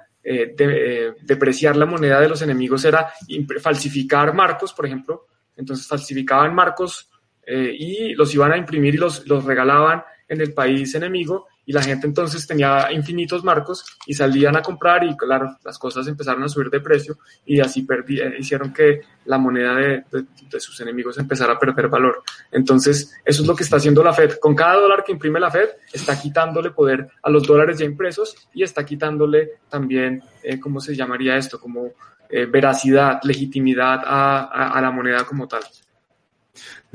[1.23, 3.13] depreciar la moneda de los enemigos era
[3.61, 7.09] falsificar marcos, por ejemplo, entonces falsificaban marcos
[7.45, 11.73] eh, y los iban a imprimir y los, los regalaban en el país enemigo y
[11.73, 16.41] la gente entonces tenía infinitos marcos y salían a comprar y claro, las cosas empezaron
[16.43, 20.03] a subir de precio y así eh, hicieron que la moneda de,
[20.49, 22.23] de, sus enemigos empezara a perder valor.
[22.51, 24.39] Entonces, eso es lo que está haciendo la Fed.
[24.39, 28.47] Con cada dólar que imprime la Fed, está quitándole poder a los dólares ya impresos
[28.53, 31.59] y está quitándole también, eh, ¿cómo se llamaría esto?
[31.59, 31.91] Como
[32.29, 35.61] eh, veracidad, legitimidad a, la moneda como tal.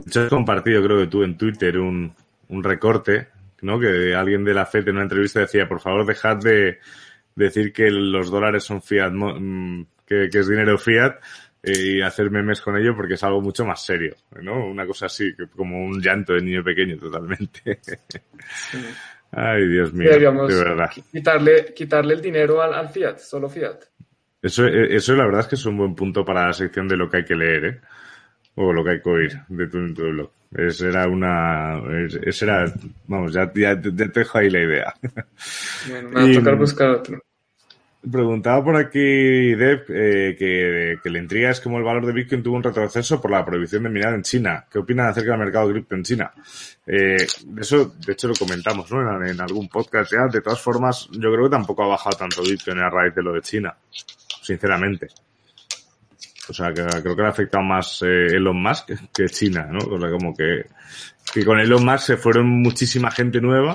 [0.06, 2.14] Yo he compartido, creo que tú en Twitter, un,
[2.48, 3.28] un recorte,
[3.62, 3.78] ¿no?
[3.78, 6.78] Que alguien de la FED en una entrevista decía, por favor, dejad de
[7.34, 11.16] decir que los dólares son fiat, mm, que, es dinero fiat,
[11.62, 14.66] eh, y hacer memes con ello porque es algo mucho más serio, ¿no?
[14.66, 17.80] Una cosa así, como un llanto de niño pequeño totalmente.
[19.30, 20.90] Ay, Dios mío, de verdad.
[21.10, 23.84] Quitarle, quitarle el dinero al, al fiat, solo fiat.
[24.42, 26.96] Eso, eh, eso la verdad es que es un buen punto para la sección de
[26.96, 27.80] lo que hay que leer, ¿eh?
[28.56, 30.30] O lo que hay que oír de tu, tu blog.
[30.54, 31.80] Esa era una,
[32.26, 32.74] esa era,
[33.06, 34.94] vamos, ya, ya, te dejo ahí la idea.
[35.88, 37.22] Bueno, me va a tocar buscar otro.
[38.10, 42.42] Preguntaba por aquí, Deb, eh, que, que le intriga es como el valor de Bitcoin
[42.42, 44.66] tuvo un retroceso por la prohibición de minar en China.
[44.70, 46.32] ¿Qué opinan acerca del mercado cripto en China?
[46.84, 47.24] Eh,
[47.58, 49.22] eso, de hecho, lo comentamos ¿no?
[49.22, 50.26] en, en, algún podcast ya.
[50.26, 53.32] De todas formas, yo creo que tampoco ha bajado tanto Bitcoin a raíz de lo
[53.34, 53.74] de China
[54.42, 55.08] sinceramente.
[56.48, 59.78] O sea, que creo que le ha afectado más eh, Elon Musk que China, ¿no?
[59.78, 60.66] O sea, como que,
[61.32, 63.74] que con Elon Musk se fueron muchísima gente nueva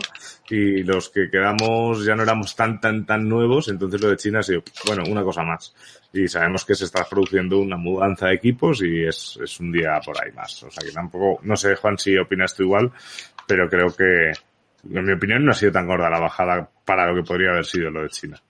[0.49, 4.39] y los que quedamos ya no éramos tan, tan, tan nuevos, entonces lo de China
[4.39, 5.73] ha sido, bueno, una cosa más.
[6.11, 9.99] Y sabemos que se está produciendo una mudanza de equipos y es, es un día
[10.05, 10.63] por ahí más.
[10.63, 12.91] O sea, que tampoco, no sé, Juan, si opinas tú igual,
[13.47, 14.31] pero creo que,
[14.93, 17.65] en mi opinión, no ha sido tan gorda la bajada para lo que podría haber
[17.65, 18.41] sido lo de China.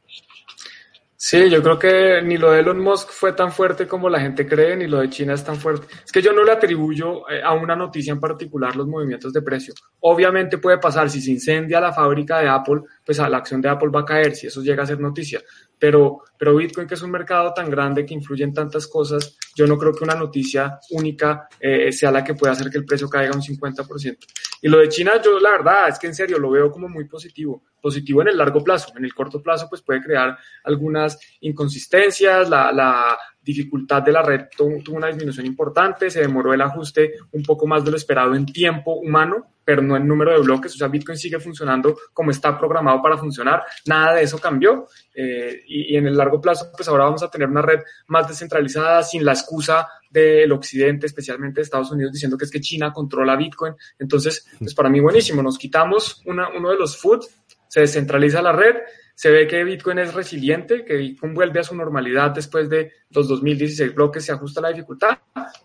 [1.20, 4.46] Sí, yo creo que ni lo de Elon Musk fue tan fuerte como la gente
[4.46, 5.88] cree, ni lo de China es tan fuerte.
[6.06, 9.42] Es que yo no le atribuyo eh, a una noticia en particular los movimientos de
[9.42, 9.74] precio.
[10.02, 13.90] Obviamente puede pasar, si se incendia la fábrica de Apple, pues la acción de Apple
[13.90, 15.42] va a caer, si eso llega a ser noticia.
[15.80, 19.68] Pero, pero Bitcoin, que es un mercado tan grande que influye en tantas cosas, yo
[19.68, 23.10] no creo que una noticia única eh, sea la que pueda hacer que el precio
[23.10, 24.18] caiga un 50%.
[24.62, 27.06] Y lo de China, yo la verdad es que en serio lo veo como muy
[27.06, 28.92] positivo positivo en el largo plazo.
[28.98, 34.42] En el corto plazo, pues puede crear algunas inconsistencias, la, la dificultad de la red
[34.56, 38.46] tuvo una disminución importante, se demoró el ajuste un poco más de lo esperado en
[38.46, 42.58] tiempo humano, pero no en número de bloques, o sea, Bitcoin sigue funcionando como está
[42.58, 46.90] programado para funcionar, nada de eso cambió, eh, y, y, en el largo plazo, pues
[46.90, 51.64] ahora vamos a tener una red más descentralizada, sin la excusa del occidente, especialmente de
[51.64, 55.58] Estados Unidos, diciendo que es que China controla Bitcoin, entonces, pues para mí buenísimo, nos
[55.58, 57.26] quitamos una, uno de los food
[57.68, 58.76] se descentraliza la red,
[59.18, 63.28] se ve que Bitcoin es resiliente, que Bitcoin vuelve a su normalidad después de los
[63.28, 65.18] 2016 bloques, se ajusta la dificultad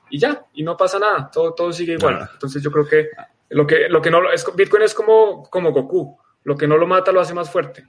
[0.09, 2.31] y ya, y no pasa nada, todo, todo sigue igual.
[2.33, 3.11] Entonces yo creo que
[3.51, 6.87] lo que, lo que no es, Bitcoin es como, como Goku, lo que no lo
[6.87, 7.85] mata lo hace más fuerte.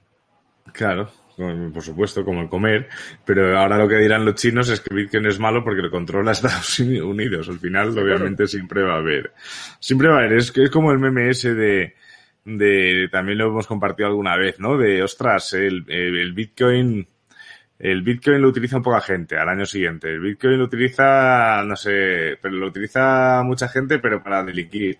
[0.70, 2.90] Claro, por supuesto, como el comer,
[3.24, 6.32] pero ahora lo que dirán los chinos es que Bitcoin es malo porque lo controla
[6.32, 7.48] Estados Unidos.
[7.48, 9.32] Al final, obviamente, siempre va a haber.
[9.80, 10.34] Siempre va a haber.
[10.34, 11.94] Es es como el MMS de,
[12.44, 14.76] de, también lo hemos compartido alguna vez, ¿no?
[14.76, 17.06] De, ostras, el, el, Bitcoin,
[17.78, 20.10] el Bitcoin lo utiliza poca gente al año siguiente.
[20.10, 24.98] El Bitcoin lo utiliza, no sé, pero lo utiliza mucha gente, pero para delinquir.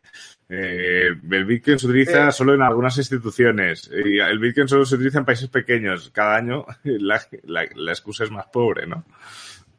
[0.49, 5.19] Eh, el Bitcoin se utiliza solo en algunas instituciones y el Bitcoin solo se utiliza
[5.19, 6.11] en países pequeños.
[6.11, 9.05] Cada año la, la, la excusa es más pobre, ¿no?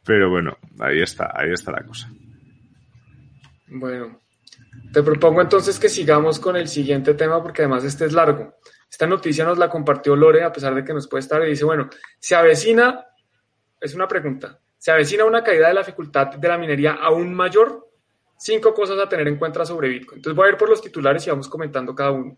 [0.03, 2.11] Pero bueno, ahí está, ahí está la cosa.
[3.67, 4.19] Bueno,
[4.93, 8.55] te propongo entonces que sigamos con el siguiente tema porque además este es largo.
[8.89, 11.65] Esta noticia nos la compartió Lore a pesar de que nos puede estar y dice,
[11.65, 13.05] bueno, se avecina,
[13.81, 17.89] es una pregunta, se avecina una caída de la dificultad de la minería aún mayor.
[18.37, 20.19] Cinco cosas a tener en cuenta sobre Bitcoin.
[20.19, 22.37] Entonces voy a ir por los titulares y vamos comentando cada uno.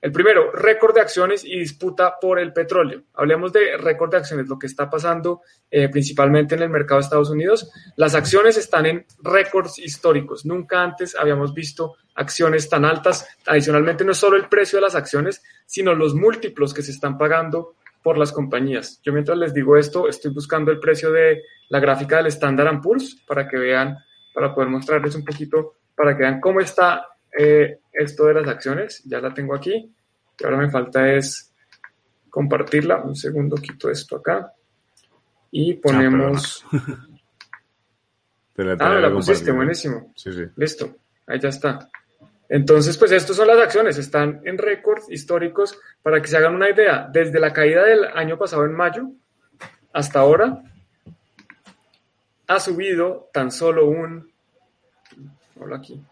[0.00, 3.02] El primero, récord de acciones y disputa por el petróleo.
[3.14, 7.04] Hablemos de récord de acciones, lo que está pasando eh, principalmente en el mercado de
[7.04, 7.70] Estados Unidos.
[7.96, 10.46] Las acciones están en récords históricos.
[10.46, 13.28] Nunca antes habíamos visto acciones tan altas.
[13.46, 17.18] Adicionalmente, no es solo el precio de las acciones, sino los múltiplos que se están
[17.18, 19.00] pagando por las compañías.
[19.02, 23.22] Yo mientras les digo esto, estoy buscando el precio de la gráfica del Standard Poor's
[23.26, 23.98] para que vean,
[24.32, 27.06] para poder mostrarles un poquito, para que vean cómo está
[27.38, 29.02] eh, esto de las acciones.
[29.04, 29.92] Ya la tengo aquí.
[30.38, 31.52] Y ahora me falta es
[32.28, 33.02] compartirla.
[33.02, 34.52] Un segundo, quito esto acá.
[35.50, 36.64] Y Ah, ponemos...
[38.54, 40.12] Te la, te Ah, la pusiste, buenísimo.
[40.16, 40.42] Sí, sí.
[40.56, 41.88] Listo, ahí ya está.
[42.48, 46.68] Entonces, pues estas son las acciones, están en récords históricos para que se hagan una
[46.68, 47.08] idea.
[47.10, 49.08] Desde la caída del año pasado en mayo
[49.92, 50.62] hasta ahora,
[52.48, 54.32] ha subido tan solo un,
[55.60, 56.02] hola aquí,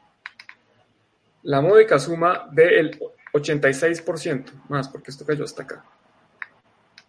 [1.42, 2.98] la módica suma del
[3.32, 5.84] 86%, más porque esto cayó hasta acá.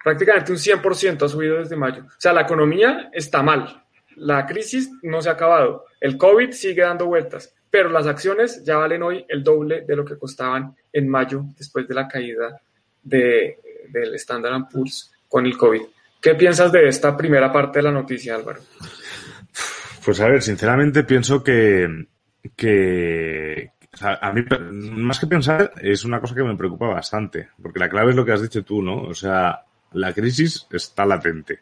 [0.04, 2.04] Prácticamente un 100% ha subido desde mayo.
[2.04, 3.84] O sea, la economía está mal.
[4.16, 5.86] La crisis no se ha acabado.
[6.00, 10.06] El COVID sigue dando vueltas, pero las acciones ya valen hoy el doble de lo
[10.06, 12.62] que costaban en mayo después de la caída
[13.04, 13.60] de,
[13.90, 15.82] del Standard Poor's con el COVID.
[16.22, 18.62] ¿Qué piensas de esta primera parte de la noticia, Álvaro?
[20.04, 22.08] Pues a ver, sinceramente pienso que,
[22.56, 23.72] que
[24.02, 28.12] a mí, más que pensar, es una cosa que me preocupa bastante, porque la clave
[28.12, 29.02] es lo que has dicho tú, ¿no?
[29.02, 31.60] O sea, la crisis está latente.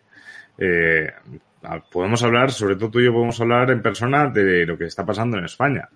[0.57, 1.11] Eh,
[1.91, 5.05] podemos hablar, sobre todo tú y yo podemos hablar en persona de lo que está
[5.05, 5.89] pasando en España.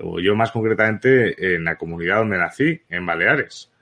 [0.00, 3.72] O yo más concretamente en la comunidad donde nací, en Baleares.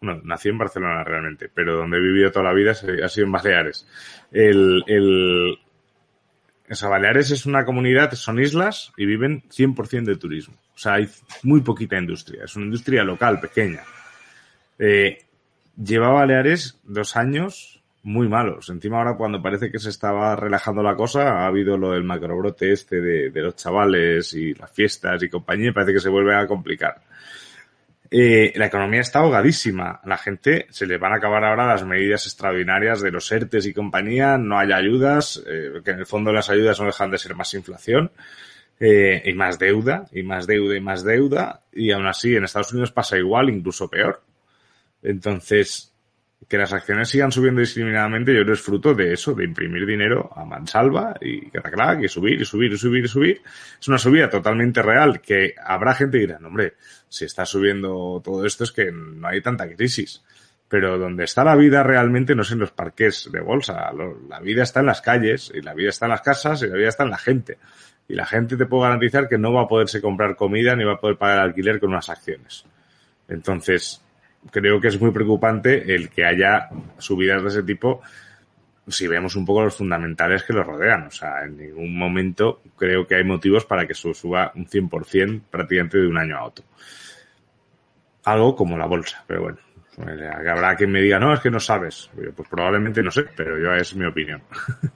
[0.00, 3.32] Bueno, nací en Barcelona realmente, pero donde he vivido toda la vida ha sido en
[3.32, 3.86] Baleares.
[4.30, 5.58] El,
[6.70, 10.54] o sea, Baleares es una comunidad, son islas y viven 100% de turismo.
[10.78, 11.08] O sea, hay
[11.42, 12.44] muy poquita industria.
[12.44, 13.82] Es una industria local, pequeña.
[14.78, 15.24] Eh,
[15.76, 18.70] lleva Baleares dos años muy malos.
[18.70, 22.70] Encima ahora cuando parece que se estaba relajando la cosa, ha habido lo del macrobrote
[22.70, 26.46] este de, de los chavales y las fiestas y compañía, parece que se vuelve a
[26.46, 27.02] complicar.
[28.08, 30.00] Eh, la economía está ahogadísima.
[30.04, 33.74] La gente se le van a acabar ahora las medidas extraordinarias de los ERTES y
[33.74, 34.38] compañía.
[34.38, 37.52] No hay ayudas, eh, que en el fondo las ayudas no dejan de ser más
[37.54, 38.12] inflación
[38.80, 41.62] eh, y más deuda, y más deuda y más deuda.
[41.72, 44.22] Y aún así en Estados Unidos pasa igual, incluso peor.
[45.02, 45.92] Entonces,
[46.46, 50.30] que las acciones sigan subiendo discriminadamente, yo creo es fruto de eso, de imprimir dinero
[50.34, 53.42] a mansalva y cataclac, y subir y subir y subir y subir.
[53.80, 56.74] Es una subida totalmente real que habrá gente que dirá, hombre,
[57.08, 60.22] si está subiendo todo esto es que no hay tanta crisis.
[60.68, 63.90] Pero donde está la vida realmente no es en los parques de bolsa.
[64.28, 66.76] La vida está en las calles, y la vida está en las casas, y la
[66.76, 67.58] vida está en la gente.
[68.06, 70.94] Y la gente te puedo garantizar que no va a poderse comprar comida ni va
[70.94, 72.64] a poder pagar alquiler con unas acciones.
[73.28, 74.02] Entonces,
[74.50, 78.02] creo que es muy preocupante el que haya subidas de ese tipo
[78.90, 81.06] si vemos un poco los fundamentales que lo rodean.
[81.06, 85.98] O sea, en ningún momento creo que hay motivos para que suba un 100% prácticamente
[85.98, 86.64] de un año a otro.
[88.24, 89.58] Algo como la bolsa, pero bueno.
[90.00, 92.10] Habrá quien me diga, no, es que no sabes.
[92.14, 94.42] Pues probablemente no sé, pero yo es mi opinión.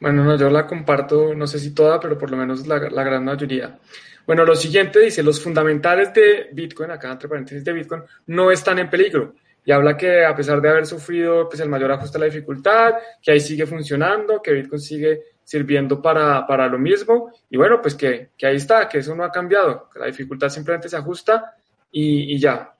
[0.00, 3.02] Bueno, no, yo la comparto, no sé si toda, pero por lo menos la, la
[3.02, 3.78] gran mayoría.
[4.26, 8.78] Bueno, lo siguiente dice, los fundamentales de Bitcoin, acá entre paréntesis de Bitcoin, no están
[8.80, 9.34] en peligro.
[9.64, 12.94] Y habla que a pesar de haber sufrido pues, el mayor ajuste a la dificultad,
[13.22, 17.32] que ahí sigue funcionando, que Bitcoin sigue sirviendo para, para lo mismo.
[17.48, 20.50] Y bueno, pues que, que, ahí está, que eso no ha cambiado, que la dificultad
[20.50, 21.54] simplemente se ajusta
[21.90, 22.73] y, y ya.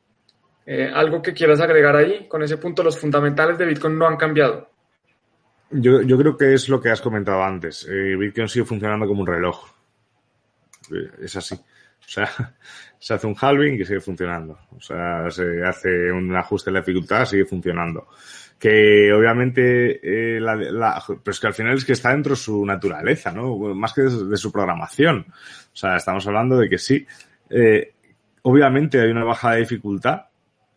[0.67, 2.27] Eh, ¿Algo que quieras agregar ahí?
[2.27, 4.71] Con ese punto, los fundamentales de Bitcoin no han cambiado.
[5.71, 7.87] Yo, creo que es lo que has comentado antes.
[7.91, 9.67] Eh, Bitcoin sigue funcionando como un reloj.
[11.21, 11.55] Es así.
[11.55, 12.29] O sea,
[12.99, 14.59] se hace un halving y sigue funcionando.
[14.77, 18.09] O sea, se hace un ajuste en la dificultad, sigue funcionando.
[18.59, 22.41] Que obviamente, eh, la, la, pero es que al final es que está dentro de
[22.41, 23.57] su naturaleza, ¿no?
[23.75, 25.27] Más que de, su programación.
[25.29, 27.05] O sea, estamos hablando de que sí.
[27.51, 27.95] Eh,
[28.43, 30.27] obviamente hay una baja de dificultad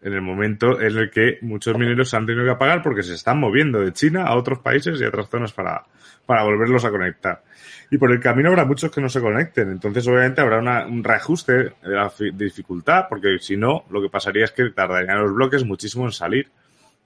[0.02, 3.14] en el momento en el que muchos mineros se han tenido que apagar porque se
[3.14, 5.86] están moviendo de China a otros países y a otras zonas para,
[6.26, 7.43] para volverlos a conectar.
[7.89, 9.72] Y por el camino habrá muchos que no se conecten.
[9.72, 14.43] Entonces, obviamente, habrá una, un reajuste de la dificultad, porque si no, lo que pasaría
[14.43, 16.52] es que tardarían los bloques muchísimo en salir.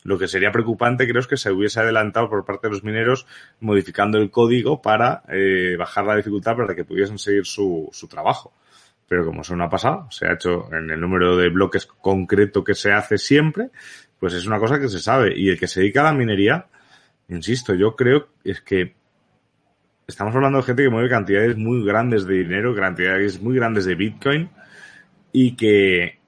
[0.04, 3.28] Lo que sería preocupante, creo, es que se hubiese adelantado por parte de los mineros
[3.60, 8.52] modificando el código para eh, bajar la dificultad para que pudiesen seguir su, su trabajo.
[9.12, 12.64] Pero como eso no ha pasado, se ha hecho en el número de bloques concreto
[12.64, 13.68] que se hace siempre,
[14.18, 15.38] pues es una cosa que se sabe.
[15.38, 16.68] Y el que se dedica a la minería,
[17.28, 18.95] insisto, yo creo es que
[20.07, 23.95] estamos hablando de gente que mueve cantidades muy grandes de dinero, cantidades muy grandes de
[23.95, 24.49] Bitcoin
[25.34, 26.22] y que,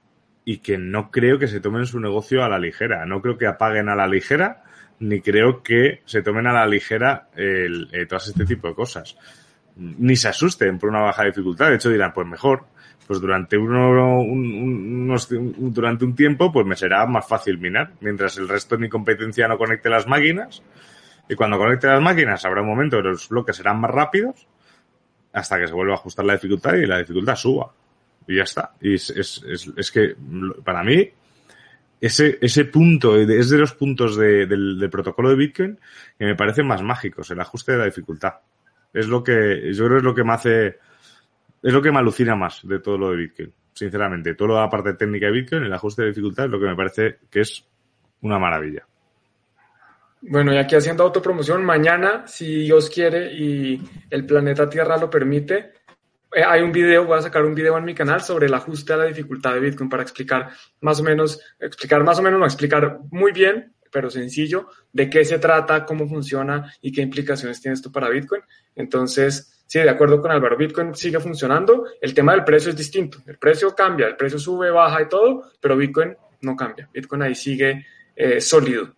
[0.44, 3.06] y que no creo que se tomen su negocio a la ligera.
[3.06, 4.64] No creo que apaguen a la ligera,
[4.98, 9.16] ni creo que se tomen a la ligera el, el, todas este tipo de cosas.
[9.76, 11.70] Ni se asusten por una baja dificultad.
[11.70, 12.66] De hecho, dirán, pues mejor,
[13.06, 18.48] pues durante uno, unos, durante un tiempo, pues me será más fácil minar, mientras el
[18.48, 20.62] resto de mi competencia no conecte las máquinas.
[21.28, 24.46] Y cuando conecte las máquinas habrá un momento que los bloques serán más rápidos
[25.32, 27.72] hasta que se vuelva a ajustar la dificultad y la dificultad suba.
[28.26, 28.72] Y ya está.
[28.80, 30.16] Y es, es, es, es que
[30.64, 31.10] para mí
[32.00, 35.78] ese, ese punto es de los puntos de, del, del, protocolo de Bitcoin
[36.18, 38.34] que me parecen más mágicos, el ajuste de la dificultad.
[38.92, 40.78] Es lo que, yo creo es lo que me hace,
[41.64, 43.54] es lo que me alucina más de todo lo de Bitcoin.
[43.72, 46.76] Sinceramente, toda la parte técnica de Bitcoin, el ajuste de dificultad es lo que me
[46.76, 47.66] parece que es
[48.20, 48.86] una maravilla.
[50.20, 55.72] Bueno, y aquí haciendo autopromoción, mañana, si Dios quiere y el planeta Tierra lo permite,
[56.34, 58.92] eh, hay un video, voy a sacar un video en mi canal sobre el ajuste
[58.92, 60.50] a la dificultad de Bitcoin para explicar
[60.82, 65.24] más o menos, explicar más o menos, no explicar muy bien, pero sencillo, de qué
[65.24, 68.42] se trata, cómo funciona y qué implicaciones tiene esto para Bitcoin.
[68.74, 71.86] Entonces, sí, de acuerdo con Álvaro, Bitcoin sigue funcionando.
[72.00, 73.18] El tema del precio es distinto.
[73.26, 76.88] El precio cambia, el precio sube, baja y todo, pero Bitcoin no cambia.
[76.92, 77.86] Bitcoin ahí sigue
[78.16, 78.94] eh, sólido.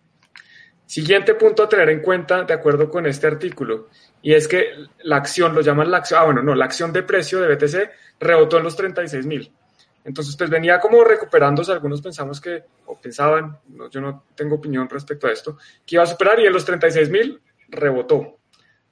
[0.85, 3.89] Siguiente punto a tener en cuenta, de acuerdo con este artículo,
[4.21, 4.69] y es que
[5.03, 7.91] la acción, lo llaman la acción, ah, bueno, no, la acción de precio de BTC
[8.21, 9.51] rebotó en los 36 mil.
[10.05, 13.59] Entonces, pues venía como recuperándose, algunos pensamos que, o pensaban,
[13.91, 17.09] yo no tengo opinión respecto a esto, que iba a superar y en los 36
[17.09, 18.39] mil rebotó.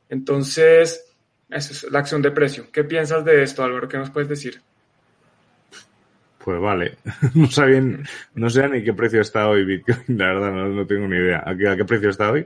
[0.09, 1.04] Entonces,
[1.49, 2.65] esa es la acción de precio.
[2.71, 3.87] ¿Qué piensas de esto, Álvaro?
[3.87, 4.61] ¿Qué nos puedes decir?
[6.43, 6.97] Pues vale,
[7.33, 8.03] no sabían,
[8.35, 11.43] no sé ni qué precio está hoy Bitcoin, la verdad no, no tengo ni idea.
[11.45, 12.45] ¿A qué, ¿A qué precio está hoy?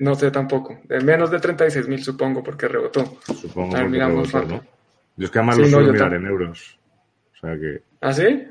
[0.00, 0.80] No sé tampoco.
[0.84, 3.18] De menos de 36 mil, supongo, porque rebotó.
[3.32, 4.64] Supongo que rebotó, ¿no?
[5.16, 6.78] Yo es que además sí, lo suelo no, mirar en euros.
[7.34, 7.82] O sea que...
[8.00, 8.48] ¿Ah, sí?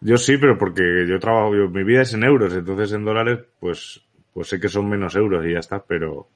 [0.00, 3.38] Yo sí, pero porque yo trabajo, yo, mi vida es en euros, entonces en dólares,
[3.58, 4.02] pues,
[4.34, 6.28] pues sé que son menos euros y ya está, pero,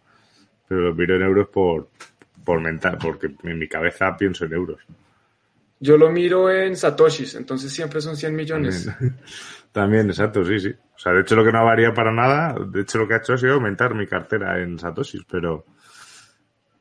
[0.67, 1.89] pero lo miro en euros por,
[2.45, 4.81] por mental, porque en mi cabeza pienso en euros.
[5.79, 8.85] Yo lo miro en satoshis, entonces siempre son 100 millones.
[8.85, 9.17] También,
[9.73, 10.69] También, exacto, sí, sí.
[10.69, 13.19] O sea, de hecho lo que no varía para nada, de hecho lo que ha
[13.19, 15.65] hecho ha sido aumentar mi cartera en satoshis, pero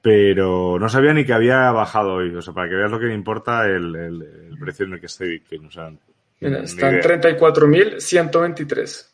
[0.01, 2.34] pero no sabía ni que había bajado hoy.
[2.34, 4.99] O sea, para que veas lo que me importa el, el, el precio en el
[4.99, 5.66] que esté Bitcoin.
[5.66, 5.91] O sea,
[6.39, 9.10] Mira, está en 34.123.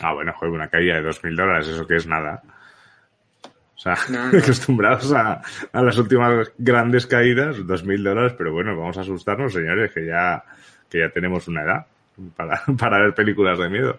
[0.00, 2.42] Ah, bueno, joder, una caída de 2.000 dólares, eso que es nada.
[3.78, 4.38] O sea, no, no.
[4.38, 5.40] acostumbrados a,
[5.72, 10.44] a, las últimas grandes caídas, 2.000 dólares, pero bueno, vamos a asustarnos, señores, que ya,
[10.90, 11.86] que ya tenemos una edad
[12.36, 13.98] para, para ver películas de miedo.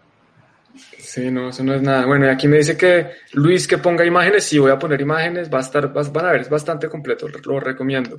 [0.97, 2.05] Sí, no, eso no es nada.
[2.05, 5.51] Bueno, y aquí me dice que Luis que ponga imágenes, sí voy a poner imágenes,
[5.51, 8.15] va a estar, van a ver, es bastante completo, lo recomiendo.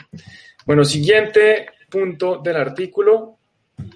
[0.67, 3.39] Bueno, siguiente punto del artículo,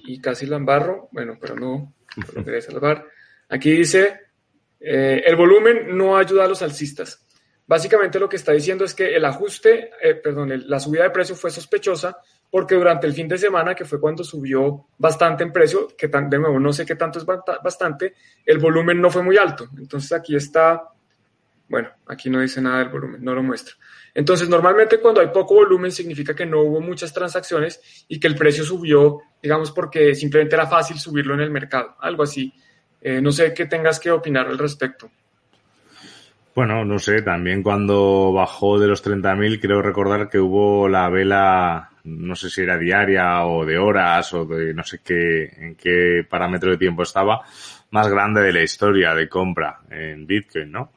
[0.04, 1.94] y casi la embarro, bueno, pero no,
[2.34, 3.06] lo quería salvar.
[3.48, 4.20] Aquí dice,
[4.80, 7.24] eh, el volumen no ayuda a los alcistas.
[7.66, 11.34] Básicamente lo que está diciendo es que el ajuste, eh, perdón, la subida de precio
[11.34, 12.18] fue sospechosa
[12.50, 16.38] porque durante el fin de semana, que fue cuando subió bastante en precio, que de
[16.38, 19.68] nuevo no sé qué tanto es bastante, el volumen no fue muy alto.
[19.76, 20.84] Entonces aquí está,
[21.68, 23.74] bueno, aquí no dice nada del volumen, no lo muestra.
[24.14, 28.36] Entonces normalmente cuando hay poco volumen significa que no hubo muchas transacciones y que el
[28.36, 32.52] precio subió, digamos, porque simplemente era fácil subirlo en el mercado, algo así.
[33.00, 35.10] Eh, no sé qué tengas que opinar al respecto.
[36.54, 41.90] Bueno, no sé, también cuando bajó de los 30.000 creo recordar que hubo la vela,
[42.04, 46.24] no sé si era diaria o de horas o de no sé qué, en qué
[46.28, 47.42] parámetro de tiempo estaba,
[47.90, 50.92] más grande de la historia de compra en Bitcoin, ¿no?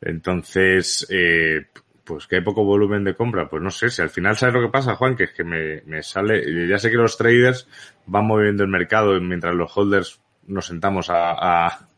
[0.00, 1.66] Entonces, eh,
[2.02, 4.62] pues que hay poco volumen de compra, pues no sé, si al final sabes lo
[4.62, 7.68] que pasa, Juan, que es que me, me sale, ya sé que los traders
[8.06, 11.88] van moviendo el mercado mientras los holders nos sentamos a, a,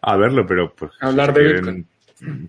[0.00, 0.90] a verlo, pero pues...
[1.00, 1.91] Hablar de Bitcoin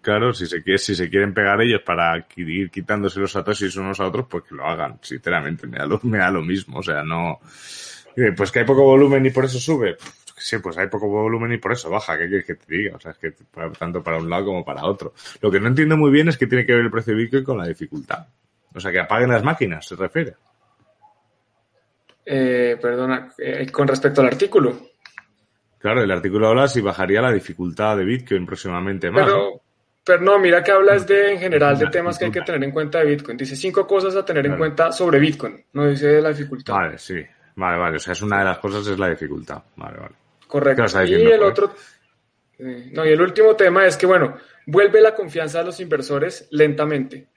[0.02, 4.00] Claro, si se, quiere, si se quieren pegar ellos para ir quitándose los satoshis unos
[4.00, 6.84] a otros, pues que lo hagan, sinceramente, me da lo, me da lo mismo, o
[6.84, 7.40] sea, no...
[8.38, 9.98] Pues que hay poco volumen y por eso sube.
[10.38, 12.98] Sí, pues hay poco volumen y por eso baja, ¿qué quieres que te diga?
[12.98, 13.34] O sea, es que
[13.80, 15.14] tanto para un lado como para otro.
[15.42, 17.44] Lo que no entiendo muy bien es que tiene que ver el precio de Bitcoin
[17.44, 18.28] con la dificultad.
[18.76, 20.36] O sea, que apaguen las máquinas, se refiere.
[22.26, 24.78] Eh, perdona, eh, con respecto al artículo.
[25.80, 29.26] Claro, el artículo habla si bajaría la dificultad de Bitcoin próximamente más.
[29.26, 29.62] Pero, ¿no?
[30.04, 32.72] Pero no, mira que hablas de, en general, de temas que hay que tener en
[32.72, 33.38] cuenta de Bitcoin.
[33.38, 36.74] Dice cinco cosas a tener en cuenta sobre Bitcoin, no dice de la dificultad.
[36.74, 37.22] Vale, sí.
[37.56, 37.98] Vale, vale.
[37.98, 39.62] O sea, es una de las cosas es la dificultad.
[39.76, 40.16] Vale, vale.
[40.48, 40.86] Correcto.
[41.06, 41.42] Y el pues?
[41.42, 41.76] otro...
[42.60, 44.38] Eh, no, y el último tema es que, bueno,
[44.68, 47.30] vuelve la confianza de los inversores lentamente.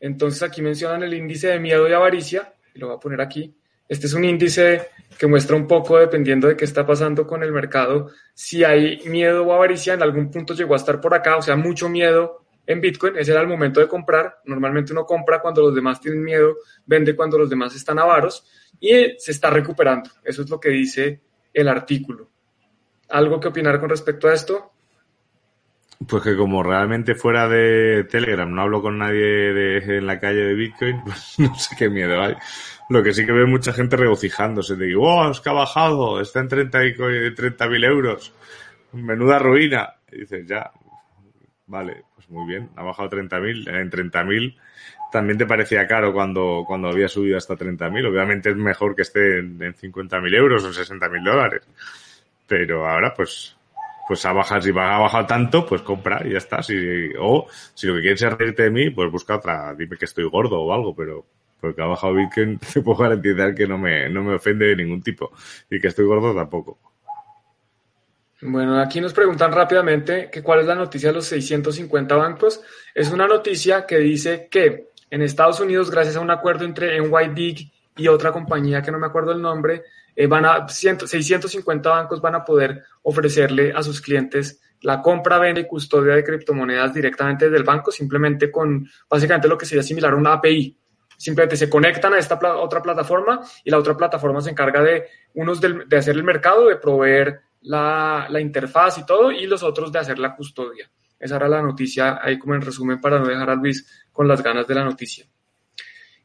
[0.00, 3.56] Entonces aquí mencionan el índice de miedo y avaricia, y lo voy a poner aquí,
[3.88, 7.52] este es un índice que muestra un poco, dependiendo de qué está pasando con el
[7.52, 11.42] mercado, si hay miedo o avaricia, en algún punto llegó a estar por acá, o
[11.42, 14.40] sea, mucho miedo en Bitcoin, ese era el momento de comprar.
[14.44, 16.56] Normalmente uno compra cuando los demás tienen miedo,
[16.86, 18.46] vende cuando los demás están avaros
[18.80, 20.10] y se está recuperando.
[20.22, 21.20] Eso es lo que dice
[21.52, 22.30] el artículo.
[23.10, 24.72] ¿Algo que opinar con respecto a esto?
[26.08, 30.40] Pues que como realmente fuera de Telegram no hablo con nadie de, en la calle
[30.40, 32.34] de Bitcoin, pues no sé qué miedo hay.
[32.90, 34.76] Lo que sí que veo mucha gente regocijándose.
[34.76, 38.32] De, oh, es que ha bajado, está en 30 mil euros.
[38.92, 39.94] Menuda ruina.
[40.12, 40.70] Y dices, ya,
[41.66, 43.80] vale, pues muy bien, ha bajado 30.000.
[43.80, 44.56] En 30.000
[45.10, 48.08] también te parecía caro cuando, cuando había subido hasta 30.000.
[48.08, 51.62] Obviamente es mejor que esté en, en 50.000 euros o 60.000 dólares.
[52.46, 53.56] Pero ahora, pues,
[54.06, 56.62] pues ha bajado, si ha bajado tanto, pues compra y ya está.
[56.62, 56.76] Si,
[57.18, 60.28] o si lo que quieres es reírte de mí, pues busca otra, dime que estoy
[60.28, 61.24] gordo o algo, pero
[61.64, 65.02] porque ha bajado Bitcoin, te puedo garantizar que no me, no me ofende de ningún
[65.02, 65.32] tipo.
[65.70, 66.78] Y que estoy gordo tampoco.
[68.42, 72.60] Bueno, aquí nos preguntan rápidamente que cuál es la noticia de los 650 bancos.
[72.94, 77.72] Es una noticia que dice que en Estados Unidos, gracias a un acuerdo entre NYDIG
[77.96, 79.84] y otra compañía que no me acuerdo el nombre,
[80.14, 85.60] eh, van a 650 bancos van a poder ofrecerle a sus clientes la compra, venta
[85.60, 90.12] y custodia de criptomonedas directamente desde el banco, simplemente con básicamente lo que sería similar
[90.12, 90.76] a una API.
[91.24, 95.58] Simplemente se conectan a esta otra plataforma y la otra plataforma se encarga de unos
[95.58, 100.00] de hacer el mercado, de proveer la, la, interfaz y todo, y los otros de
[100.00, 100.90] hacer la custodia.
[101.18, 104.42] Esa era la noticia, ahí como en resumen, para no dejar a Luis con las
[104.42, 105.24] ganas de la noticia.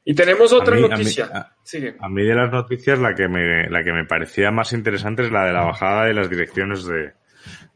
[0.04, 1.28] Y tenemos otra noticia.
[1.28, 4.74] A mí, a, mí, de las noticias la que, me, la que me parecía más
[4.74, 7.14] interesante es la de la bajada de las direcciones de,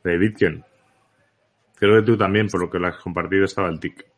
[0.03, 0.61] de Bitcoin.
[1.77, 4.12] Creo que tú también, por lo que lo has compartido, estaba el TIC.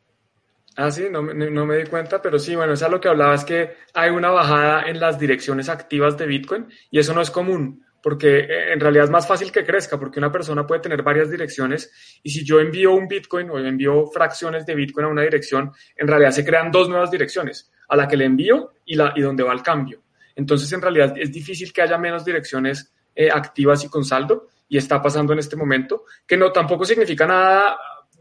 [0.78, 3.46] Ah, sí, no, me di cuenta, pero sí, bueno, eso es lo que hablaba, es
[3.46, 7.86] que hay una bajada en las direcciones activas de Bitcoin y eso no es común
[8.06, 11.32] porque eh, en realidad es más fácil que crezca, porque una persona puede tener varias
[11.32, 15.72] direcciones y si yo envío un Bitcoin o envío fracciones de Bitcoin a una dirección,
[15.96, 19.22] en realidad se crean dos nuevas direcciones, a la que le envío y, la, y
[19.22, 20.04] donde va el cambio.
[20.36, 24.78] Entonces, en realidad es difícil que haya menos direcciones eh, activas y con saldo y
[24.78, 27.76] está pasando en este momento, que no tampoco significa nada,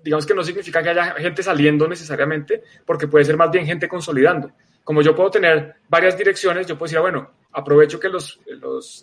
[0.05, 3.88] digamos que no significa que haya gente saliendo necesariamente, porque puede ser más bien gente
[3.88, 4.52] consolidando.
[4.84, 8.38] Como yo puedo tener varias direcciones, yo puedo decir, ah, bueno, aprovecho que los,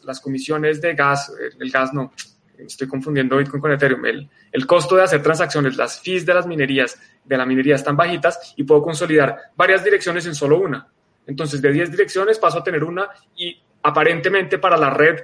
[0.06, 2.14] las comisiones de gas, el gas no,
[2.60, 6.46] estoy confundiendo Bitcoin con Ethereum, el, el, costo de hacer transacciones, las fees de las
[6.46, 10.88] minerías, de la minería están bajitas y puedo consolidar varias direcciones en solo una.
[11.26, 15.20] Entonces, de 10 direcciones paso a tener una y aparentemente para la red,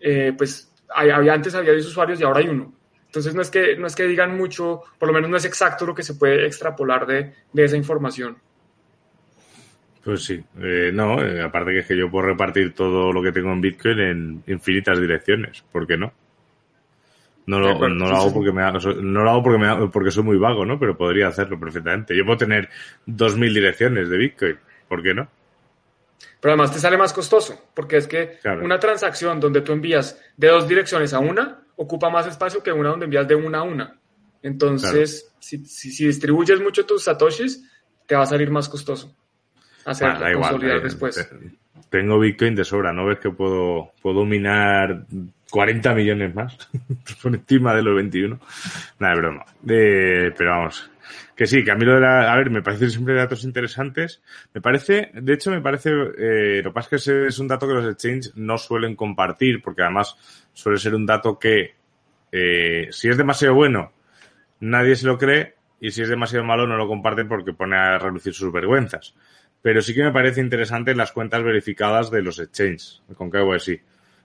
[0.00, 2.72] eh, pues había, antes había 10 usuarios y ahora hay uno.
[3.08, 5.86] Entonces, no es, que, no es que digan mucho, por lo menos no es exacto
[5.86, 8.36] lo que se puede extrapolar de, de esa información.
[10.04, 13.32] Pues sí, eh, no, eh, aparte que es que yo puedo repartir todo lo que
[13.32, 16.12] tengo en Bitcoin en infinitas direcciones, ¿por qué no?
[17.46, 20.36] No lo, no lo hago porque me no lo hago porque me porque soy muy
[20.36, 20.78] vago, ¿no?
[20.78, 22.14] Pero podría hacerlo perfectamente.
[22.14, 22.68] Yo puedo tener
[23.06, 25.28] 2000 direcciones de Bitcoin, ¿por qué no?
[26.40, 30.48] Pero además te sale más costoso, porque es que una transacción donde tú envías de
[30.48, 33.98] dos direcciones a una ocupa más espacio que una donde envías de una a una.
[34.42, 37.64] Entonces, si, si, si distribuyes mucho tus satoshis,
[38.06, 39.16] te va a salir más costoso
[39.90, 41.30] hacer ah, consolidar después.
[41.90, 45.06] Tengo Bitcoin de sobra, ¿no ves que puedo, puedo minar
[45.50, 46.56] 40 millones más
[47.22, 48.38] por encima de los 21?
[48.98, 49.44] Nada, de broma.
[49.64, 50.90] pero vamos,
[51.34, 54.20] que sí, que a mí lo de la, a ver, me parece siempre datos interesantes.
[54.52, 57.66] Me parece, de hecho, me parece, eh, lo que pasa es que es un dato
[57.66, 60.16] que los exchanges no suelen compartir, porque además
[60.58, 61.74] suele ser un dato que,
[62.32, 63.92] eh, si es demasiado bueno,
[64.60, 67.98] nadie se lo cree, y si es demasiado malo, no lo comparten porque pone a
[67.98, 69.14] reducir sus vergüenzas
[69.62, 73.82] pero sí que me parece interesante las cuentas verificadas de los exchanges con KYC,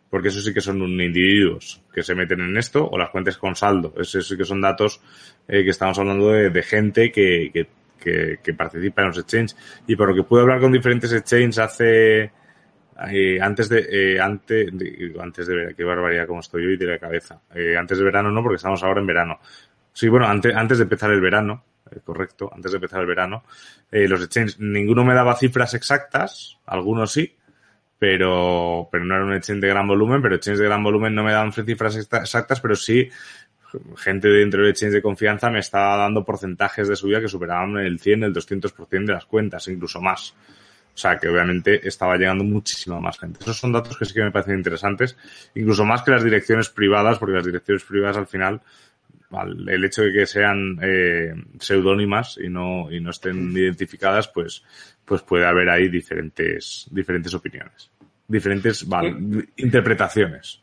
[0.09, 3.55] porque eso sí que son individuos que se meten en esto o las cuentas con
[3.55, 3.93] saldo.
[3.97, 5.01] Eso sí que son datos
[5.47, 7.51] eh, que estamos hablando de, gente que,
[7.99, 9.57] que, que, participa en los exchanges.
[9.87, 12.31] Y por lo que pude hablar con diferentes exchanges hace,
[13.09, 16.85] eh, antes de, eh, antes, de, antes de ver, qué barbaridad como estoy hoy de
[16.85, 17.41] la cabeza.
[17.53, 19.39] Eh, antes de verano no, porque estamos ahora en verano.
[19.91, 23.43] Sí, bueno, antes, antes de empezar el verano, eh, correcto, antes de empezar el verano.
[23.91, 27.35] Eh, los exchanges, ninguno me daba cifras exactas, algunos sí,
[27.99, 31.23] pero, pero no era un exchange de gran volumen, pero exchanges de gran volumen no
[31.23, 33.09] me daban cifras exactas, pero sí
[33.97, 37.99] gente dentro del exchange de confianza me estaba dando porcentajes de subida que superaban el
[37.99, 40.35] 100, el 200% de las cuentas, incluso más.
[40.93, 43.39] O sea, que obviamente estaba llegando muchísima más gente.
[43.41, 45.17] Esos son datos que sí que me parecen interesantes,
[45.55, 48.61] incluso más que las direcciones privadas, porque las direcciones privadas al final
[49.67, 54.63] el hecho de que sean eh, seudónimas y no, y no estén identificadas, pues,
[55.05, 57.89] pues puede haber ahí diferentes, diferentes opiniones,
[58.27, 58.85] diferentes
[59.57, 60.61] interpretaciones.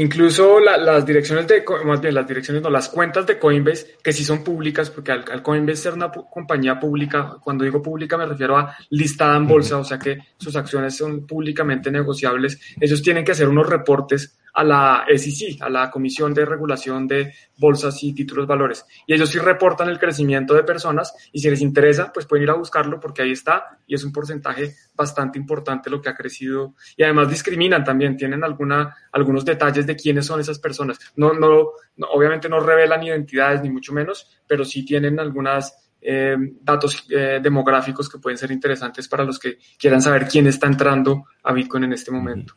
[0.00, 4.24] Incluso las direcciones de, más bien las direcciones, no, las cuentas de Coinbase, que sí
[4.24, 8.76] son públicas, porque al, Coinbase ser una compañía pública, cuando digo pública me refiero a
[8.90, 13.48] listada en bolsa, o sea que sus acciones son públicamente negociables, ellos tienen que hacer
[13.48, 18.84] unos reportes a la SEC, a la Comisión de Regulación de Bolsas y Títulos Valores.
[19.06, 22.50] Y ellos sí reportan el crecimiento de personas y si les interesa, pues pueden ir
[22.50, 26.74] a buscarlo porque ahí está y es un porcentaje bastante importante lo que ha crecido.
[26.96, 30.98] Y además discriminan también, tienen alguna, algunos detalles de quiénes son esas personas.
[31.14, 31.68] No, no,
[32.12, 38.08] obviamente no revelan identidades ni mucho menos, pero sí tienen algunas eh, datos eh, demográficos
[38.08, 41.92] que pueden ser interesantes para los que quieran saber quién está entrando a Bitcoin en
[41.92, 42.54] este momento.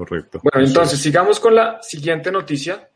[0.00, 0.40] Correcto.
[0.42, 2.88] Bueno, entonces sigamos con la siguiente noticia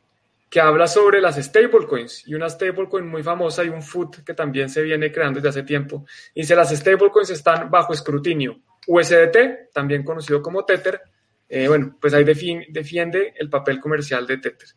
[0.48, 4.70] que habla sobre las stablecoins y una stablecoin muy famosa y un food que también
[4.70, 6.06] se viene creando desde hace tiempo.
[6.34, 8.58] Dice las stablecoins están bajo escrutinio.
[8.86, 10.98] USDT, también conocido como Tether,
[11.46, 14.68] eh, bueno, pues ahí defiende el papel comercial de Tether.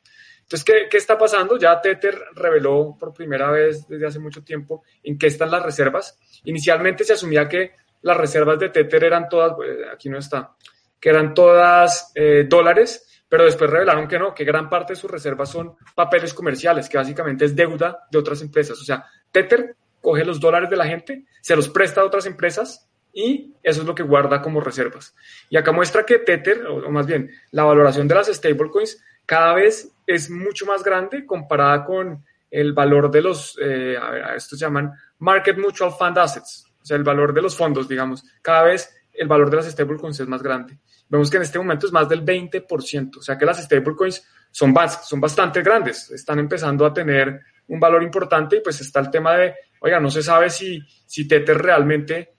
[0.41, 1.57] Entonces, ¿qué, ¿qué, está pasando?
[1.57, 6.19] Ya Tether reveló por primera vez desde hace mucho tiempo en qué están las reservas.
[6.43, 7.71] Inicialmente se asumía que
[8.01, 10.57] las reservas de Tether eran todas, eh, aquí no está,
[10.99, 15.11] que eran todas eh, dólares, pero después revelaron que no, que gran parte de sus
[15.11, 18.79] reservas son papeles comerciales, que básicamente es deuda de otras empresas.
[18.79, 22.89] O sea, Tether coge los dólares de la gente, se los presta a otras empresas
[23.11, 25.15] y eso es lo que guarda como reservas.
[25.49, 29.91] Y acá muestra que Tether, o, más bien la valoración de las stablecoins, cada vez
[30.05, 34.93] es mucho más grande comparada con el valor de los, eh, a ver, estos llaman
[35.19, 38.23] Market Mutual Fund Assets, o sea, el valor de los fondos, digamos.
[38.41, 40.79] Cada vez el valor de las stablecoins es más grande.
[41.09, 44.73] Vemos que en este momento es más del 20%, o sea que las stablecoins son,
[45.03, 49.35] son bastante grandes, están empezando a tener un valor importante y pues está el tema
[49.35, 52.33] de, oiga, no se sabe si, si Tether realmente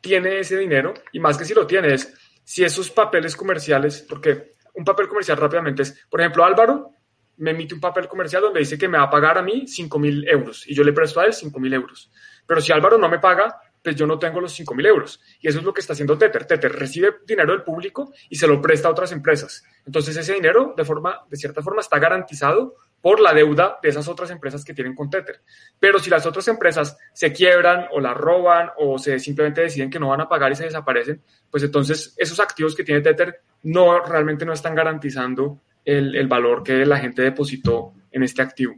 [0.00, 2.12] tiene ese dinero y más que si lo tiene es
[2.42, 6.90] si esos papeles comerciales, porque un papel comercial rápidamente es, por ejemplo, Álvaro
[7.36, 9.98] me emite un papel comercial donde dice que me va a pagar a mí 5
[9.98, 12.10] mil euros y yo le presto a él 5 mil euros.
[12.46, 15.20] Pero si Álvaro no me paga, pues yo no tengo los 5 mil euros.
[15.40, 16.46] Y eso es lo que está haciendo Tether.
[16.46, 19.62] Tether recibe dinero del público y se lo presta a otras empresas.
[19.84, 24.08] Entonces ese dinero, de, forma, de cierta forma, está garantizado por la deuda de esas
[24.08, 25.42] otras empresas que tienen con Tether.
[25.78, 30.00] Pero si las otras empresas se quiebran o la roban o se simplemente deciden que
[30.00, 34.00] no van a pagar y se desaparecen, pues entonces esos activos que tiene Tether no
[34.00, 38.76] realmente no están garantizando el, el valor que la gente depositó en este activo.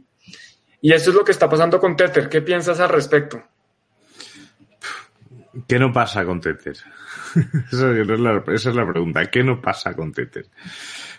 [0.81, 2.27] Y esto es lo que está pasando con Tether.
[2.27, 3.41] ¿Qué piensas al respecto?
[5.65, 6.75] ¿Qué no pasa con Tether?
[7.71, 9.25] esa, es la, es la, pregunta.
[9.25, 10.45] ¿Qué no pasa con Tether?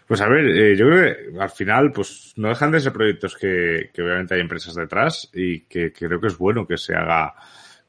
[0.06, 3.36] Pues a ver, eh, yo creo que al final, pues no dejan de ser proyectos
[3.36, 6.94] que, que obviamente hay empresas detrás y que, que, creo que es bueno que se
[6.94, 7.34] haga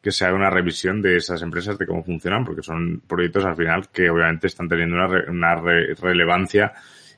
[0.01, 3.57] que se haga una revisión de esas empresas, de cómo funcionan, porque son proyectos al
[3.57, 6.73] final que obviamente están teniendo una, re, una re, relevancia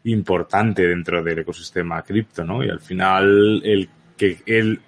[0.05, 2.63] importante dentro del ecosistema cripto, ¿no?
[2.63, 4.81] Y al final el que el,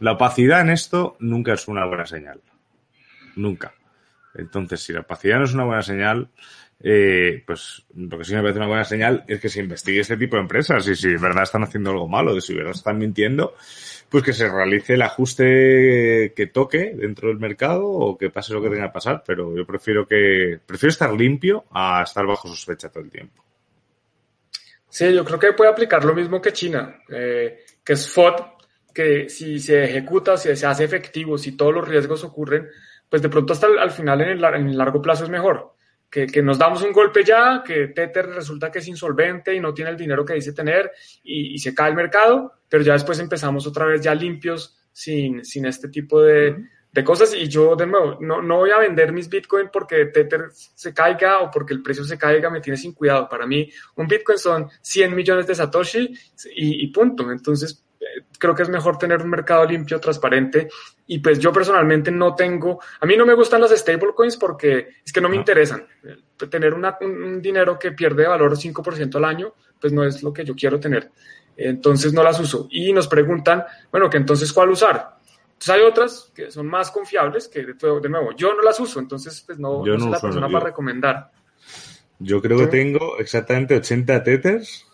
[0.00, 2.40] la opacidad en esto nunca es una buena señal.
[3.36, 3.74] Nunca.
[4.34, 6.30] Entonces, si la opacidad no es una buena señal,
[6.84, 10.16] eh, pues lo que sí me parece una buena señal es que se investigue este
[10.16, 12.74] tipo de empresas y si de verdad están haciendo algo malo, de si de verdad
[12.74, 13.54] están mintiendo,
[14.08, 18.62] pues que se realice el ajuste que toque dentro del mercado o que pase lo
[18.62, 22.88] que tenga que pasar, pero yo prefiero que prefiero estar limpio a estar bajo sospecha
[22.88, 23.44] todo el tiempo.
[24.88, 28.34] Sí, yo creo que puede aplicar lo mismo que China, eh, que es FOD,
[28.92, 32.68] que si se ejecuta, si se hace efectivo, si todos los riesgos ocurren,
[33.12, 35.74] pues de pronto hasta al final en el, en el largo plazo es mejor.
[36.08, 39.74] Que, que, nos damos un golpe ya, que Tether resulta que es insolvente y no
[39.74, 40.90] tiene el dinero que dice tener
[41.22, 45.44] y, y, se cae el mercado, pero ya después empezamos otra vez ya limpios sin,
[45.44, 46.56] sin este tipo de,
[46.90, 50.46] de cosas y yo de nuevo no, no voy a vender mis Bitcoin porque Tether
[50.52, 53.28] se caiga o porque el precio se caiga, me tiene sin cuidado.
[53.28, 56.14] Para mí un Bitcoin son 100 millones de Satoshi
[56.56, 57.30] y, y punto.
[57.30, 57.84] Entonces
[58.38, 60.68] creo que es mejor tener un mercado limpio, transparente.
[61.06, 65.12] Y pues yo personalmente no tengo, a mí no me gustan las stablecoins porque es
[65.12, 65.86] que no me interesan.
[66.50, 70.44] Tener una, un dinero que pierde valor 5% al año, pues no es lo que
[70.44, 71.10] yo quiero tener.
[71.56, 72.66] Entonces no las uso.
[72.70, 75.18] Y nos preguntan, bueno, que entonces cuál usar.
[75.52, 79.44] Entonces hay otras que son más confiables que de nuevo, yo no las uso, entonces
[79.46, 81.30] pues no, yo no, no soy la persona para recomendar.
[82.18, 84.91] Yo creo que tengo exactamente 80 tethers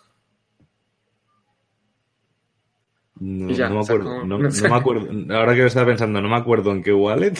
[3.21, 4.25] No, ya, no me acuerdo.
[4.25, 5.35] No, no, me acuerdo.
[5.35, 7.35] Ahora que lo estaba pensando, no me acuerdo en qué wallet.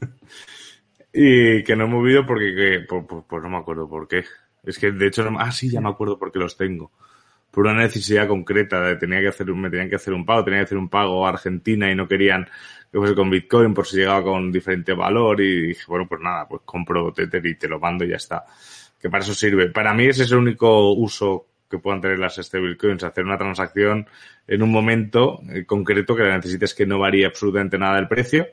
[1.12, 4.24] y que no he movido porque, que, pues, pues, no me acuerdo por qué.
[4.64, 6.92] Es que de hecho, no, ah, sí, ya me acuerdo por qué los tengo.
[7.50, 10.60] Por una necesidad concreta de tenía que hacer, me tenían que hacer un pago, tenía
[10.60, 12.48] que hacer un pago a Argentina y no querían
[12.90, 16.46] que fuese con Bitcoin por si llegaba con diferente valor y dije, bueno, pues nada,
[16.46, 18.44] pues compro Tether y te lo mando y ya está.
[19.00, 19.70] Que para eso sirve.
[19.70, 24.06] Para mí ese es el único uso que puedan tener las stablecoins, hacer una transacción
[24.46, 28.46] en un momento eh, concreto que la necesites que no varíe absolutamente nada el precio.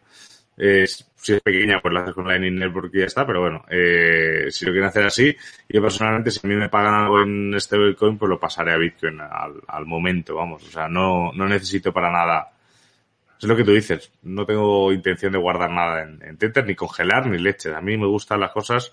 [0.58, 4.48] si es pequeña, pues la haces con Lightning Network y ya está, pero bueno, eh,
[4.50, 5.36] si lo quieren hacer así,
[5.68, 9.20] yo personalmente, si a mí me pagan algo en stablecoin, pues lo pasaré a Bitcoin
[9.22, 12.52] al, momento, vamos, o sea, no, no necesito para nada
[13.40, 14.12] es lo que tú dices.
[14.24, 17.74] No tengo intención de guardar nada en, Tether, ni congelar, ni leche.
[17.74, 18.92] A mí me gustan las cosas,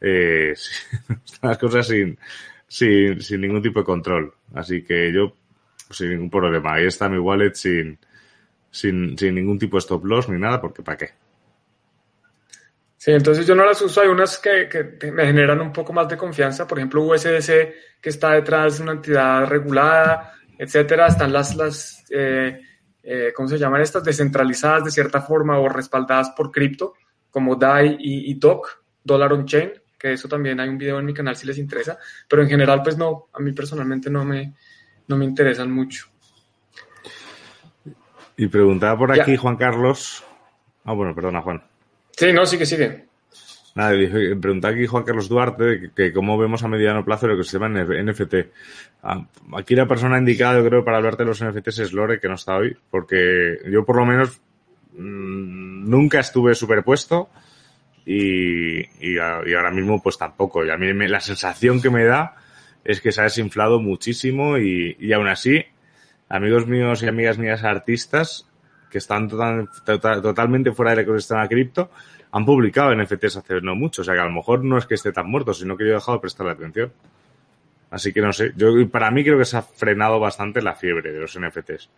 [0.00, 0.52] eh,
[1.42, 2.18] las cosas sin,
[2.68, 4.34] sin, sin ningún tipo de control.
[4.54, 5.32] Así que yo,
[5.90, 6.74] sin ningún problema.
[6.74, 7.98] Ahí está mi wallet sin,
[8.70, 11.10] sin, sin ningún tipo de stop loss ni nada, porque ¿para qué?
[12.96, 14.00] Sí, entonces yo no las uso.
[14.00, 16.66] Hay unas que, que, me generan un poco más de confianza.
[16.66, 17.46] Por ejemplo, USDC,
[18.00, 21.06] que está detrás de una entidad regulada, etcétera.
[21.06, 22.60] Están las, las eh,
[23.02, 24.02] eh, ¿cómo se llaman estas?
[24.02, 26.94] Descentralizadas de cierta forma o respaldadas por cripto,
[27.30, 31.06] como DAI y, y DOC, Dollar on Chain, que eso también hay un video en
[31.06, 34.54] mi canal si les interesa, pero en general pues no, a mí personalmente no me,
[35.08, 36.06] no me interesan mucho.
[38.36, 40.22] Y preguntaba por aquí Juan Carlos.
[40.84, 41.62] Ah, bueno, perdona, Juan.
[42.10, 43.06] Sí, no, sigue, sigue.
[43.74, 43.92] Nada,
[44.40, 47.82] preguntaba aquí Juan Carlos Duarte que, cómo vemos a mediano plazo lo que se llama
[47.82, 48.34] NFT.
[49.02, 49.26] Ah,
[49.56, 52.34] aquí la persona indicada, yo creo, para hablarte de los NFTs es Lore, que no
[52.34, 54.40] está hoy, porque yo por lo menos
[54.92, 57.28] mmm, nunca estuve superpuesto
[58.06, 60.64] y, y, ahora mismo pues tampoco.
[60.64, 62.36] Y a mí me, la sensación que me da
[62.84, 65.64] es que se ha desinflado muchísimo y, y aún así,
[66.28, 68.48] amigos míos y amigas mías artistas
[68.88, 71.90] que están total, total, totalmente fuera del ecosistema cripto,
[72.30, 74.02] han publicado NFTs hace no mucho.
[74.02, 75.90] O sea que a lo mejor no es que esté tan muerto, sino que yo
[75.90, 76.92] he dejado de prestarle atención.
[77.90, 78.52] Así que no sé.
[78.56, 81.90] Yo para mí creo que se ha frenado bastante la fiebre de los NFTs.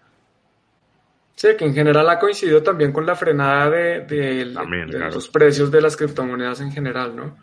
[1.38, 5.14] Sí, que en general ha coincidido también con la frenada de, de, también, de claro.
[5.14, 7.36] los precios de las criptomonedas en general, ¿no?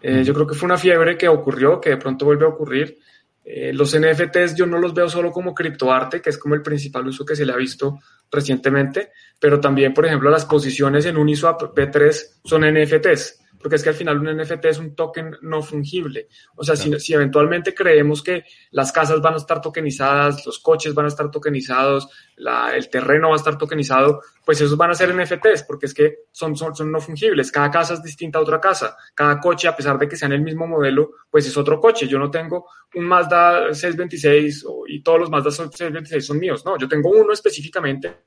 [0.00, 0.22] Eh, mm.
[0.22, 2.98] Yo creo que fue una fiebre que ocurrió, que de pronto vuelve a ocurrir.
[3.44, 7.06] Eh, los NFTs yo no los veo solo como criptoarte, que es como el principal
[7.06, 7.98] uso que se le ha visto
[8.30, 13.90] recientemente, pero también, por ejemplo, las posiciones en Uniswap B3 son NFTs, porque es que
[13.90, 16.28] al final un NFT es un token no fungible.
[16.56, 16.98] O sea, claro.
[16.98, 21.08] si, si, eventualmente creemos que las casas van a estar tokenizadas, los coches van a
[21.08, 25.62] estar tokenizados, la, el terreno va a estar tokenizado, pues esos van a ser NFTs,
[25.62, 27.52] porque es que son, son, son no fungibles.
[27.52, 28.96] Cada casa es distinta a otra casa.
[29.14, 32.08] Cada coche, a pesar de que sean el mismo modelo, pues es otro coche.
[32.08, 36.64] Yo no tengo un Mazda 626 y todos los Mazda 626 son míos.
[36.66, 38.24] No, yo tengo uno específicamente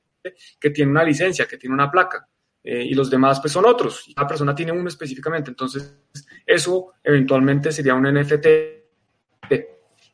[0.60, 2.28] que tiene una licencia, que tiene una placa
[2.68, 4.12] eh, y los demás pues son otros.
[4.16, 6.00] Cada persona tiene uno específicamente, entonces
[6.44, 8.48] eso eventualmente sería un NFT.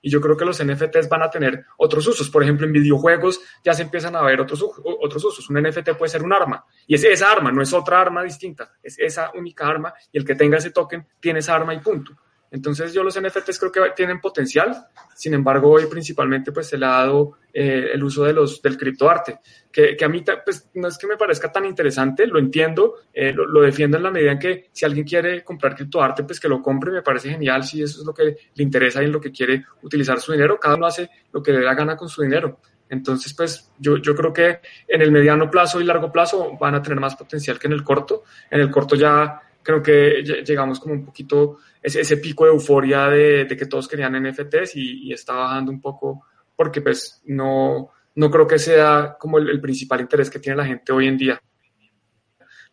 [0.03, 2.29] Y yo creo que los NFTs van a tener otros usos.
[2.29, 5.47] Por ejemplo, en videojuegos ya se empiezan a ver otros, otros usos.
[5.49, 6.65] Un NFT puede ser un arma.
[6.87, 8.73] Y es esa arma, no es otra arma distinta.
[8.81, 12.13] Es esa única arma y el que tenga ese token tiene esa arma y punto.
[12.51, 16.85] Entonces yo los NFTs creo que tienen potencial, sin embargo hoy principalmente pues se le
[16.85, 19.39] ha dado eh, el uso de los, del criptoarte,
[19.71, 23.31] que, que a mí pues no es que me parezca tan interesante, lo entiendo, eh,
[23.31, 26.61] lo, defiendo en la medida en que si alguien quiere comprar criptoarte pues que lo
[26.61, 29.31] compre, me parece genial si eso es lo que le interesa y en lo que
[29.31, 32.59] quiere utilizar su dinero, cada uno hace lo que le da gana con su dinero.
[32.89, 36.81] Entonces, pues yo, yo creo que en el mediano plazo y largo plazo van a
[36.81, 38.25] tener más potencial que en el corto.
[38.49, 43.07] En el corto ya creo que llegamos como un poquito ese, ese pico de euforia
[43.07, 46.25] de, que todos querían NFTs y, y, está bajando un poco
[46.55, 50.91] porque pues no, no creo que sea como el, principal interés que tiene la gente
[50.91, 51.41] hoy en día.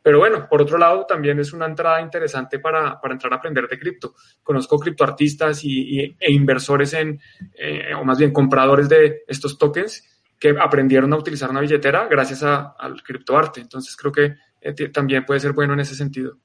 [0.02, 3.66] Pero bueno, por otro lado, también es una entrada interesante para, para entrar a aprender
[3.66, 4.14] de cripto.
[4.42, 7.20] Conozco criptoartistas y, e inversores en,
[7.54, 10.04] eh, o más bien compradores de estos tokens
[10.38, 13.60] que aprendieron a utilizar una billetera gracias a, al criptoarte.
[13.60, 16.38] Entonces creo que eh, también puede ser bueno en ese sentido.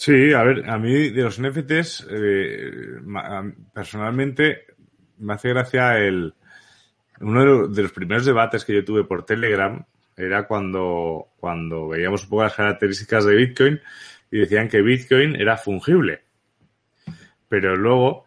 [0.00, 3.02] Sí, a ver, a mí de los NFTs, eh,
[3.74, 4.64] personalmente
[5.18, 6.32] me hace gracia el.
[7.20, 9.84] Uno de los primeros debates que yo tuve por Telegram
[10.16, 13.80] era cuando, cuando veíamos un poco las características de Bitcoin
[14.30, 16.22] y decían que Bitcoin era fungible.
[17.50, 18.24] Pero luego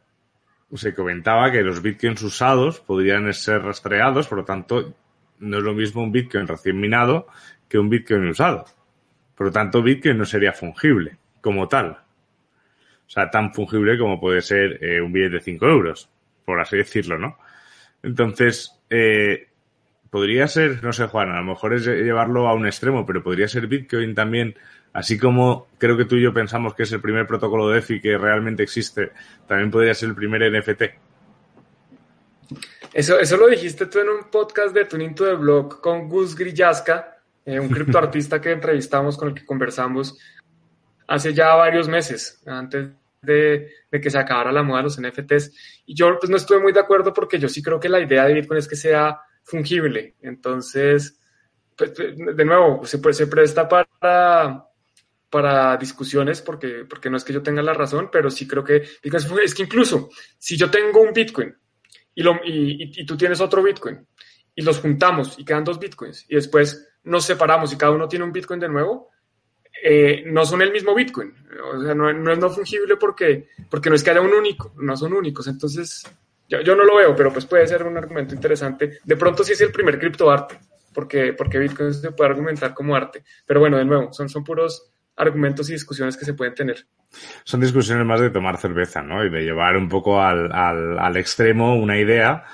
[0.76, 4.94] se comentaba que los Bitcoins usados podrían ser rastreados, por lo tanto,
[5.40, 7.26] no es lo mismo un Bitcoin recién minado
[7.68, 8.66] que un Bitcoin usado.
[9.36, 11.98] Por lo tanto, Bitcoin no sería fungible como tal.
[13.06, 16.10] O sea, tan fungible como puede ser eh, un billete de 5 euros,
[16.46, 17.38] por así decirlo, ¿no?
[18.02, 19.50] Entonces, eh,
[20.10, 23.48] podría ser, no sé, Juan, a lo mejor es llevarlo a un extremo, pero podría
[23.48, 24.56] ser Bitcoin también,
[24.94, 28.00] así como creo que tú y yo pensamos que es el primer protocolo de EFI
[28.02, 29.12] que realmente existe,
[29.48, 30.84] también podría ser el primer NFT.
[32.94, 36.36] Eso, eso lo dijiste tú en un podcast de Tuning to the Blog con Gus
[36.36, 40.18] Grillasca, eh, un criptoartista que entrevistamos con el que conversamos
[41.08, 42.90] hace ya varios meses, antes
[43.22, 45.84] de, que se acabara la moda de los NFTs.
[45.86, 48.26] Y yo pues no estuve muy de acuerdo porque yo sí creo que la idea
[48.26, 50.16] de Bitcoin es que sea fungible.
[50.22, 51.20] Entonces,
[51.76, 54.66] pues, pues de nuevo, se, se presta para,
[55.30, 58.84] para discusiones porque, porque no es que yo tenga la razón, pero sí creo que
[59.02, 61.56] es que incluso si yo tengo un Bitcoin
[62.14, 64.06] y, lo, y, tú tienes otro Bitcoin
[64.54, 68.26] y los juntamos y quedan dos Bitcoins y después nos separamos y cada uno tiene
[68.26, 69.10] un Bitcoin de nuevo,
[69.82, 71.34] eh, no son el mismo Bitcoin.
[71.74, 74.74] O sea, no, no, es no fungible porque, porque no es que haya un único,
[74.78, 75.48] no son únicos.
[75.48, 76.04] Entonces,
[76.48, 79.00] yo, yo, no lo veo, pero pues puede ser un argumento interesante.
[79.04, 80.60] De pronto sí es el primer criptoarte,
[80.94, 83.24] porque, porque Bitcoin se puede argumentar como arte.
[83.46, 86.86] Pero bueno, de nuevo, son, son puros argumentos y discusiones que se pueden tener.
[87.44, 89.24] Son discusiones más de tomar cerveza, ¿no?
[89.24, 92.46] Y de llevar un poco al, al, al extremo una idea.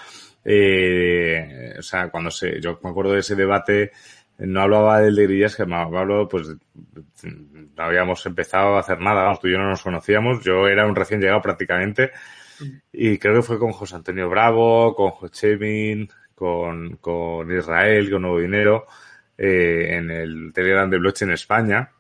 [0.43, 3.91] Eh, o sea, cuando se, yo me acuerdo de ese debate,
[4.39, 6.55] no hablaba de grillas, que me hablado, pues,
[7.23, 10.85] no habíamos empezado a hacer nada, vamos, tú y yo no nos conocíamos, yo era
[10.87, 12.11] un recién llegado prácticamente,
[12.91, 18.39] y creo que fue con José Antonio Bravo, con Jochemin, con, con Israel, con Nuevo
[18.39, 18.85] Dinero,
[19.37, 21.91] eh, en el Telegram de Blockchain en España,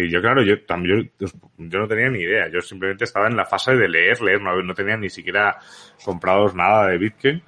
[0.00, 1.26] y yo, claro, yo también, yo,
[1.56, 2.48] yo, no tenía ni idea.
[2.48, 5.58] Yo simplemente estaba en la fase de leer, leer, no, no tenía ni siquiera
[6.04, 7.42] comprados nada de Bitcoin.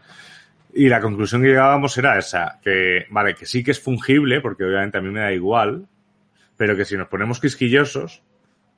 [0.73, 4.65] Y la conclusión que llegábamos era esa, que, vale, que sí que es fungible, porque
[4.65, 5.89] obviamente a mí me da igual,
[6.57, 8.23] pero que si nos ponemos quisquillosos,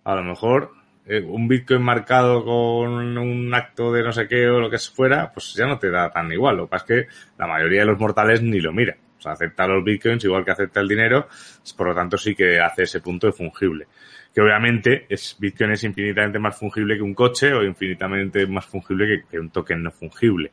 [0.04, 0.72] a lo mejor
[1.04, 5.32] eh, un Bitcoin marcado con un acto de no sé qué o lo que fuera,
[5.32, 6.56] pues ya no te da tan igual.
[6.56, 8.96] Lo que pasa es que la mayoría de los mortales ni lo mira.
[9.18, 11.28] O sea, acepta los bitcoins igual que acepta el dinero,
[11.76, 13.86] por lo tanto sí que hace ese punto de fungible.
[14.34, 19.06] Que obviamente es, Bitcoin es infinitamente más fungible que un coche o infinitamente más fungible
[19.06, 20.52] que, que un token no fungible.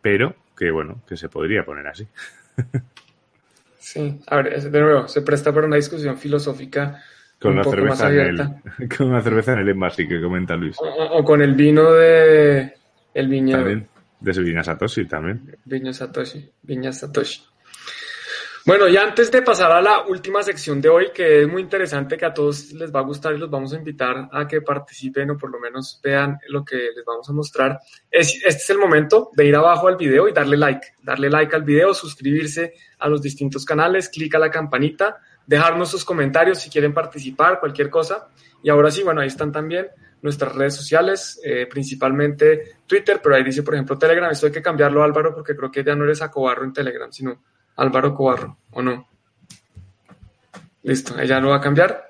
[0.00, 2.06] Pero que bueno, que se podría poner así.
[3.78, 7.02] Sí, a ver, de nuevo, se presta para una discusión filosófica
[7.38, 10.20] con un la poco más cerveza en el, con una cerveza en el envase que
[10.20, 10.76] comenta Luis.
[10.80, 12.74] O, o con el vino de
[13.14, 13.58] el viñedo.
[13.58, 13.88] También.
[14.20, 15.56] De Viña Satoshi también.
[15.64, 16.50] Viña Satoshi.
[16.62, 17.42] Viña Satoshi.
[18.66, 22.16] Bueno, y antes de pasar a la última sección de hoy, que es muy interesante,
[22.16, 25.30] que a todos les va a gustar y los vamos a invitar a que participen
[25.30, 27.78] o por lo menos vean lo que les vamos a mostrar,
[28.10, 31.54] es, este es el momento de ir abajo al video y darle like, darle like
[31.54, 36.68] al video, suscribirse a los distintos canales, clic a la campanita, dejarnos sus comentarios si
[36.68, 38.30] quieren participar, cualquier cosa.
[38.64, 39.86] Y ahora sí, bueno, ahí están también
[40.22, 44.28] nuestras redes sociales, eh, principalmente Twitter, pero ahí dice, por ejemplo, Telegram.
[44.28, 47.40] Esto hay que cambiarlo, Álvaro, porque creo que ya no eres Acobarro en Telegram, sino
[47.76, 49.08] Álvaro Cobarro, ¿o no?
[50.82, 52.08] Listo, ella lo va a cambiar.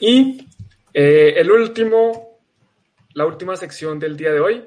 [0.00, 0.46] Y
[0.92, 2.40] eh, el último,
[3.14, 4.64] la última sección del día de hoy,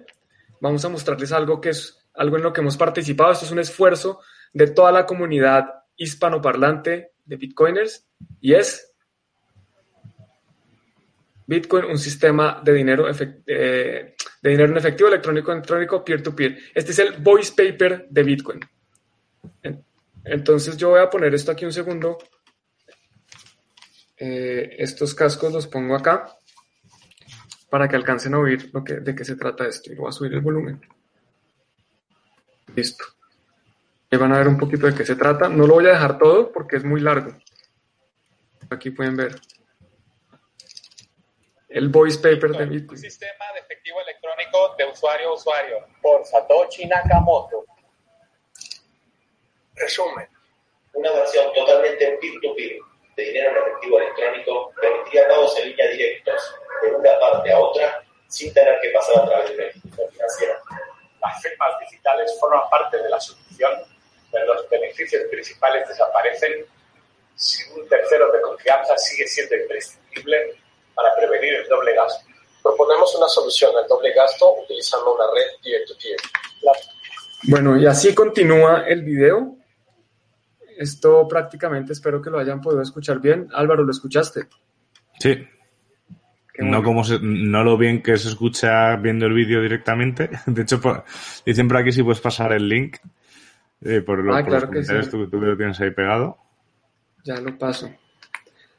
[0.61, 3.31] vamos a mostrarles algo que es algo en lo que hemos participado.
[3.31, 4.21] Esto es un esfuerzo
[4.53, 8.07] de toda la comunidad hispanoparlante de Bitcoiners
[8.41, 8.93] y es
[11.45, 16.51] Bitcoin, un sistema de dinero, eh, de dinero en efectivo electrónico, electrónico, peer-to-peer.
[16.55, 16.71] -peer.
[16.75, 18.59] Este es el voice paper de Bitcoin.
[20.25, 22.17] Entonces yo voy a poner esto aquí un segundo.
[24.17, 26.35] Eh, estos cascos los pongo acá
[27.69, 29.91] para que alcancen a oír lo que, de qué se trata esto.
[29.91, 30.81] Y voy a subir el volumen.
[32.75, 33.05] Listo.
[34.11, 35.49] Y van a ver un poquito de qué se trata.
[35.49, 37.31] No lo voy a dejar todo porque es muy largo.
[38.69, 39.39] Aquí pueden ver
[41.69, 42.97] el voice paper de Bitcoin.
[42.97, 47.65] Un sistema de efectivo electrónico de usuario a usuario por Satoshi Nakamoto.
[49.79, 50.27] Resumen.
[50.93, 52.79] Una versión totalmente peer-to-peer
[53.15, 58.03] de dinero en efectivo electrónico permitiría pagos en línea directos de una parte a otra
[58.27, 60.59] sin tener que pasar a través de una institución financiera.
[61.21, 63.71] Las firmas digitales forman parte de la solución,
[64.31, 66.65] pero los beneficios principales desaparecen
[67.35, 70.55] si un tercero de confianza sigue siendo imprescindible
[70.93, 72.25] para prevenir el doble gasto.
[72.61, 76.17] Proponemos una solución al doble gasto utilizando una red peer-to-peer.
[76.61, 76.73] La...
[77.43, 79.58] Bueno, y así continúa el video.
[80.79, 83.49] Esto prácticamente espero que lo hayan podido escuchar bien.
[83.53, 84.47] Álvaro, ¿lo escuchaste?
[85.19, 85.35] Sí.
[86.53, 86.83] Qué No bueno.
[86.83, 90.29] como se- no lo bien que se escucha viendo el vídeo directamente.
[90.45, 91.03] De hecho, por-
[91.45, 92.95] dicen por aquí si puedes pasar el link.
[93.81, 95.09] eh, por, lo- Ah, por claro los que sí.
[95.09, 96.37] tú, tú que lo tienes ahí pegado.
[97.25, 97.89] Ya lo paso.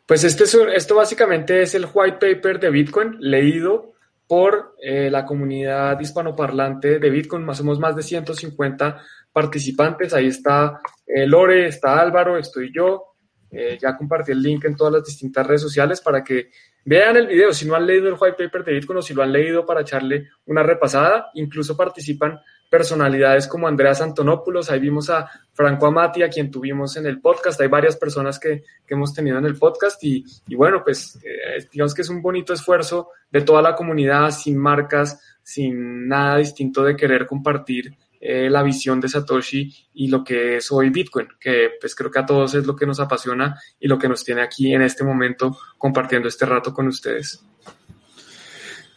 [0.07, 3.92] Pues este es esto básicamente es el white paper de Bitcoin leído
[4.26, 7.44] por eh, la comunidad hispanoparlante de Bitcoin.
[7.44, 9.03] Más somos más de 150
[9.33, 10.12] participantes.
[10.14, 13.05] Ahí está eh, Lore, está Álvaro, estoy yo.
[13.51, 16.51] Eh, ya compartí el link en todas las distintas redes sociales para que
[16.85, 17.53] vean el video.
[17.53, 19.81] Si no han leído el white paper de Bitcoin o si lo han leído para
[19.81, 26.31] echarle una repasada, incluso participan personalidades como Andreas Antonopoulos, ahí vimos a Franco Amati, a
[26.31, 30.03] quien tuvimos en el podcast, hay varias personas que, que hemos tenido en el podcast
[30.05, 30.24] y,
[30.55, 35.20] bueno, pues eh, digamos que es un bonito esfuerzo de toda la comunidad, sin marcas,
[35.43, 40.71] sin nada distinto de querer compartir eh, la visión de Satoshi y lo que es
[40.71, 43.99] hoy Bitcoin, que pues creo que a todos es lo que nos apasiona y lo
[43.99, 47.43] que nos tiene aquí en este momento compartiendo este rato con ustedes.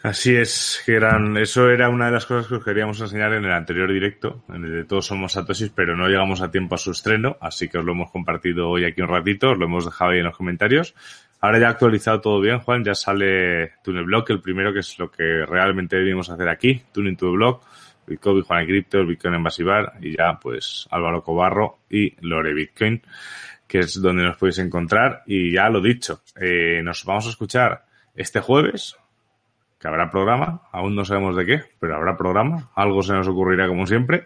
[0.04, 1.00] Así es, que
[1.42, 4.66] eso era una de las cosas que os queríamos enseñar en el anterior directo, en
[4.66, 7.78] el de Todos Somos Satoshis, pero no llegamos a tiempo a su estreno, así que
[7.78, 10.36] os lo hemos compartido hoy aquí un ratito, os lo hemos dejado ahí en los
[10.36, 10.94] comentarios.
[11.40, 15.10] Ahora ya ha actualizado todo bien, Juan, ya sale TuneBlock, el primero que es lo
[15.10, 17.64] que realmente debimos hacer aquí, Tuning to the Block,
[18.08, 23.02] Bitcoin, Juan Cripto, Bitcoin en Basibar y ya pues Álvaro Cobarro y Lore Bitcoin,
[23.68, 25.24] que es donde nos podéis encontrar.
[25.26, 27.86] Y ya lo dicho, eh, nos vamos a escuchar
[28.16, 28.96] este jueves,
[29.80, 33.68] que habrá programa, aún no sabemos de qué, pero habrá programa, algo se nos ocurrirá
[33.68, 34.24] como siempre.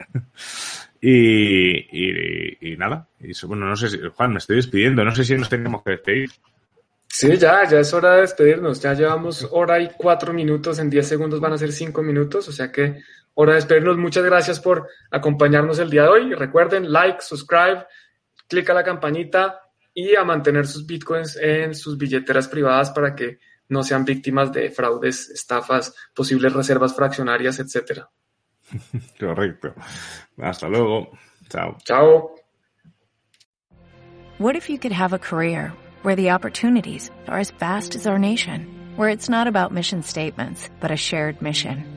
[1.01, 3.07] y, y, y, nada,
[3.47, 6.29] bueno, no sé si, Juan, me estoy despidiendo, no sé si nos tenemos que despedir.
[7.07, 11.07] Sí, ya, ya es hora de despedirnos, ya llevamos hora y cuatro minutos, en diez
[11.07, 13.01] segundos van a ser cinco minutos, o sea que
[13.37, 13.97] hora de despedirnos.
[13.97, 16.33] Muchas gracias por acompañarnos el día de hoy.
[16.33, 17.85] Recuerden, like, subscribe,
[18.47, 19.61] clic a la campanita
[19.93, 24.71] y a mantener sus bitcoins en sus billeteras privadas para que no sean víctimas de
[24.71, 28.09] fraudes, estafas, posibles reservas fraccionarias, etcétera.
[29.19, 29.75] Correcto.
[30.41, 31.11] Hasta luego.
[31.49, 31.77] Chao.
[31.85, 32.35] Chao.
[34.39, 38.17] What if you could have a career where the opportunities are as vast as our
[38.17, 38.65] nation,
[38.95, 41.96] where it's not about mission statements, but a shared mission?